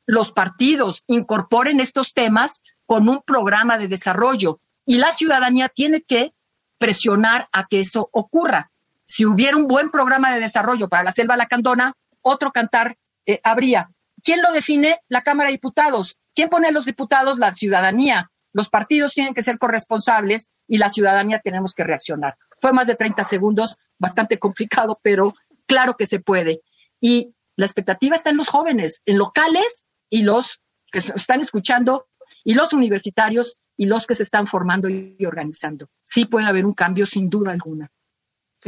Los 0.06 0.32
partidos 0.32 1.04
incorporen 1.06 1.80
estos 1.80 2.14
temas 2.14 2.62
con 2.86 3.08
un 3.08 3.20
programa 3.22 3.76
de 3.76 3.88
desarrollo 3.88 4.60
y 4.86 4.96
la 4.96 5.12
ciudadanía 5.12 5.68
tiene 5.68 6.02
que 6.02 6.32
presionar 6.78 7.48
a 7.52 7.66
que 7.66 7.80
eso 7.80 8.08
ocurra. 8.12 8.70
Si 9.04 9.26
hubiera 9.26 9.56
un 9.56 9.66
buen 9.66 9.90
programa 9.90 10.32
de 10.32 10.40
desarrollo 10.40 10.88
para 10.88 11.04
la 11.04 11.12
selva 11.12 11.36
lacandona, 11.36 11.92
otro 12.22 12.50
cantar 12.50 12.96
eh, 13.26 13.40
habría. 13.44 13.90
¿Quién 14.22 14.40
lo 14.40 14.52
define? 14.52 15.00
La 15.08 15.22
Cámara 15.22 15.48
de 15.48 15.54
Diputados. 15.54 16.16
¿Quién 16.34 16.48
pone 16.48 16.68
a 16.68 16.72
los 16.72 16.86
diputados? 16.86 17.38
La 17.38 17.52
ciudadanía. 17.52 18.30
Los 18.56 18.70
partidos 18.70 19.12
tienen 19.12 19.34
que 19.34 19.42
ser 19.42 19.58
corresponsables 19.58 20.54
y 20.66 20.78
la 20.78 20.88
ciudadanía 20.88 21.42
tenemos 21.44 21.74
que 21.74 21.84
reaccionar. 21.84 22.38
Fue 22.58 22.72
más 22.72 22.86
de 22.86 22.94
30 22.94 23.22
segundos, 23.22 23.76
bastante 23.98 24.38
complicado, 24.38 24.98
pero 25.02 25.34
claro 25.66 25.94
que 25.98 26.06
se 26.06 26.20
puede. 26.20 26.62
Y 26.98 27.34
la 27.56 27.66
expectativa 27.66 28.16
está 28.16 28.30
en 28.30 28.38
los 28.38 28.48
jóvenes, 28.48 29.02
en 29.04 29.18
locales 29.18 29.84
y 30.08 30.22
los 30.22 30.62
que 30.90 31.00
están 31.00 31.40
escuchando, 31.40 32.06
y 32.44 32.54
los 32.54 32.72
universitarios 32.72 33.58
y 33.76 33.84
los 33.84 34.06
que 34.06 34.14
se 34.14 34.22
están 34.22 34.46
formando 34.46 34.88
y 34.88 35.18
organizando. 35.26 35.90
Sí 36.02 36.24
puede 36.24 36.46
haber 36.46 36.64
un 36.64 36.72
cambio, 36.72 37.04
sin 37.04 37.28
duda 37.28 37.52
alguna. 37.52 37.92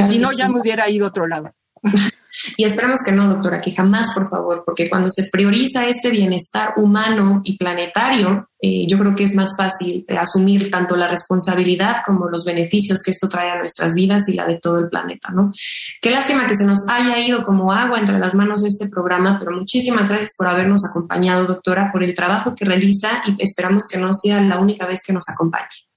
si 0.05 0.19
no, 0.19 0.33
ya 0.33 0.51
me 0.51 0.61
hubiera 0.61 0.91
ido 0.91 1.07
a 1.07 1.09
otro 1.09 1.27
lado. 1.27 1.55
Y 2.57 2.65
esperamos 2.65 3.01
que 3.05 3.13
no, 3.13 3.29
doctora, 3.29 3.61
que 3.61 3.73
jamás, 3.73 4.09
por 4.15 4.29
favor, 4.29 4.63
porque 4.65 4.89
cuando 4.89 5.11
se 5.11 5.29
prioriza 5.31 5.87
este 5.87 6.11
bienestar 6.11 6.75
humano 6.77 7.41
y 7.45 7.57
planetario, 7.57 8.49
eh, 8.61 8.87
yo 8.89 8.99
creo 8.99 9.15
que 9.15 9.25
es 9.25 9.35
más 9.35 9.57
fácil 9.57 10.05
asumir 10.19 10.71
tanto 10.71 10.97
la 10.97 11.09
responsabilidad 11.09 12.03
como 12.05 12.29
los 12.29 12.45
beneficios 12.45 13.03
que 13.03 13.13
esto 13.13 13.29
trae 13.29 13.51
a 13.51 13.59
nuestras 13.59 13.95
vidas 13.95 14.29
y 14.29 14.35
la 14.35 14.47
de 14.47 14.59
todo 14.59 14.79
el 14.79 14.89
planeta, 14.89 15.31
¿no? 15.31 15.53
Qué 16.01 16.11
lástima 16.11 16.47
que 16.49 16.57
se 16.57 16.67
nos 16.67 16.89
haya 16.89 17.19
ido 17.19 17.45
como 17.45 17.73
agua 17.73 18.01
entre 18.01 18.19
las 18.19 18.35
manos 18.35 18.65
este 18.65 18.89
programa, 18.89 19.39
pero 19.39 19.57
muchísimas 19.57 20.09
gracias 20.09 20.35
por 20.37 20.49
habernos 20.49 20.83
acompañado, 20.89 21.47
doctora, 21.47 21.91
por 21.93 22.03
el 22.03 22.15
trabajo 22.15 22.55
que 22.55 22.65
realiza 22.65 23.23
y 23.27 23.43
esperamos 23.43 23.87
que 23.87 23.99
no 23.99 24.13
sea 24.13 24.41
la 24.41 24.59
única 24.59 24.87
vez 24.87 25.03
que 25.07 25.13
nos 25.13 25.29
acompañe. 25.29 25.88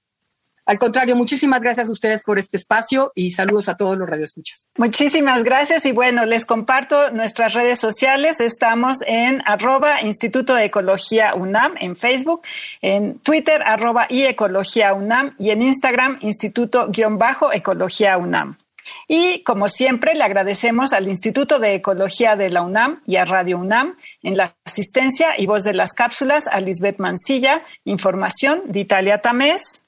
Al 0.64 0.78
contrario, 0.78 1.16
muchísimas 1.16 1.62
gracias 1.62 1.88
a 1.88 1.92
ustedes 1.92 2.22
por 2.22 2.38
este 2.38 2.56
espacio 2.56 3.12
y 3.14 3.30
saludos 3.30 3.68
a 3.68 3.76
todos 3.76 3.98
los 3.98 4.08
radioescuchas. 4.08 4.68
Muchísimas 4.76 5.42
gracias 5.42 5.86
y 5.86 5.92
bueno, 5.92 6.24
les 6.24 6.46
comparto 6.46 7.10
nuestras 7.10 7.54
redes 7.54 7.80
sociales. 7.80 8.40
Estamos 8.40 8.98
en 9.06 9.42
arroba 9.44 10.02
Instituto 10.02 10.54
de 10.54 10.66
Ecología 10.66 11.34
UNAM 11.34 11.74
en 11.80 11.96
Facebook, 11.96 12.42
en 12.80 13.18
Twitter 13.18 13.62
arroba 13.64 14.06
y 14.08 14.22
Ecología 14.22 14.94
UNAM 14.94 15.34
y 15.38 15.50
en 15.50 15.62
Instagram 15.62 16.18
Instituto-Ecología 16.20 18.16
UNAM. 18.18 18.56
Y 19.06 19.42
como 19.42 19.68
siempre, 19.68 20.14
le 20.14 20.24
agradecemos 20.24 20.92
al 20.92 21.08
Instituto 21.08 21.58
de 21.58 21.74
Ecología 21.74 22.36
de 22.36 22.50
la 22.50 22.62
UNAM 22.62 23.00
y 23.06 23.16
a 23.16 23.24
Radio 23.24 23.58
UNAM 23.58 23.96
en 24.22 24.36
la 24.36 24.54
asistencia 24.64 25.34
y 25.38 25.46
voz 25.46 25.64
de 25.64 25.74
las 25.74 25.92
cápsulas 25.92 26.48
a 26.48 26.60
Lisbeth 26.60 26.98
Mancilla, 26.98 27.62
información 27.84 28.62
de 28.66 28.80
Italia 28.80 29.20
Tamés. 29.20 29.81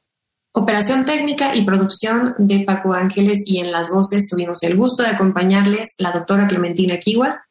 Operación 0.57 1.05
técnica 1.05 1.57
y 1.57 1.65
producción 1.65 2.37
de 2.39 2.61
Paco 2.61 2.95
Ángeles 2.95 3.43
y 3.45 3.59
en 3.59 3.73
las 3.73 3.91
voces 3.91 4.29
tuvimos 4.29 4.63
el 4.63 4.77
gusto 4.77 5.03
de 5.03 5.09
acompañarles 5.09 5.97
la 5.99 6.13
doctora 6.13 6.47
Clementina 6.47 6.97
Kiwa 6.99 7.45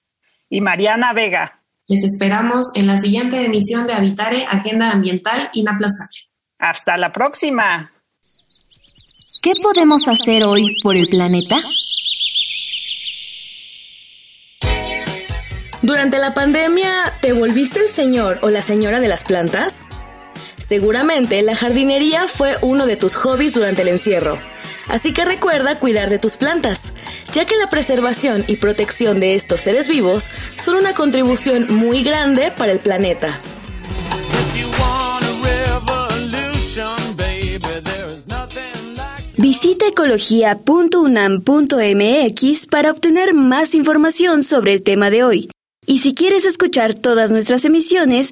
y 0.50 0.62
Mariana 0.62 1.12
Vega. 1.12 1.60
Les 1.86 2.02
esperamos 2.06 2.74
en 2.78 2.88
la 2.88 2.98
siguiente 2.98 3.44
emisión 3.44 3.88
de 3.88 3.94
Habitare, 3.94 4.46
Agenda 4.50 4.90
Ambiental 4.92 5.50
Inaplazable. 5.52 6.18
Hasta 6.60 6.96
la 6.96 7.12
próxima. 7.12 7.92
¿Qué 9.42 9.52
podemos 9.62 10.08
hacer 10.08 10.46
hoy 10.46 10.78
por 10.82 10.96
el 10.96 11.08
planeta? 11.08 11.58
Durante 15.82 16.20
la 16.20 16.34
pandemia, 16.34 17.12
¿te 17.20 17.34
volviste 17.34 17.82
el 17.82 17.90
señor 17.90 18.40
o 18.44 18.50
la 18.50 18.62
señora 18.62 19.02
de 19.02 19.10
las 19.10 19.26
plantas? 19.26 19.90
Seguramente 20.66 21.42
la 21.42 21.58
jardinería 21.58 22.30
fue 22.30 22.56
uno 22.62 22.86
de 22.86 22.96
tus 22.96 23.16
hobbies 23.16 23.54
durante 23.54 23.82
el 23.82 23.90
encierro. 23.90 24.40
Así 24.88 25.12
que 25.14 25.26
recuerda 25.26 25.78
cuidar 25.78 26.10
de 26.10 26.20
tus 26.20 26.38
plantas, 26.38 26.94
ya 27.34 27.44
que 27.46 27.58
la 27.58 27.70
preservación 27.70 28.46
y 28.48 28.56
protección 28.56 29.20
de 29.20 29.36
estos 29.36 29.60
seres 29.62 29.90
vivos 29.90 30.32
son 30.56 30.76
una 30.76 30.94
contribución 30.94 31.68
muy 31.70 32.04
grande 32.04 32.54
para 32.56 32.72
el 32.72 32.80
planeta. 32.80 33.42
Visita 39.36 39.88
ecología.unam.mx 39.88 42.68
para 42.68 42.92
obtener 42.92 43.34
más 43.34 43.74
información 43.76 44.44
sobre 44.44 44.72
el 44.74 44.84
tema 44.84 45.10
de 45.10 45.26
hoy. 45.26 45.50
Y 45.86 46.00
si 46.00 46.16
quieres 46.16 46.46
escuchar 46.46 46.94
todas 46.94 47.34
nuestras 47.34 47.66
emisiones, 47.66 48.32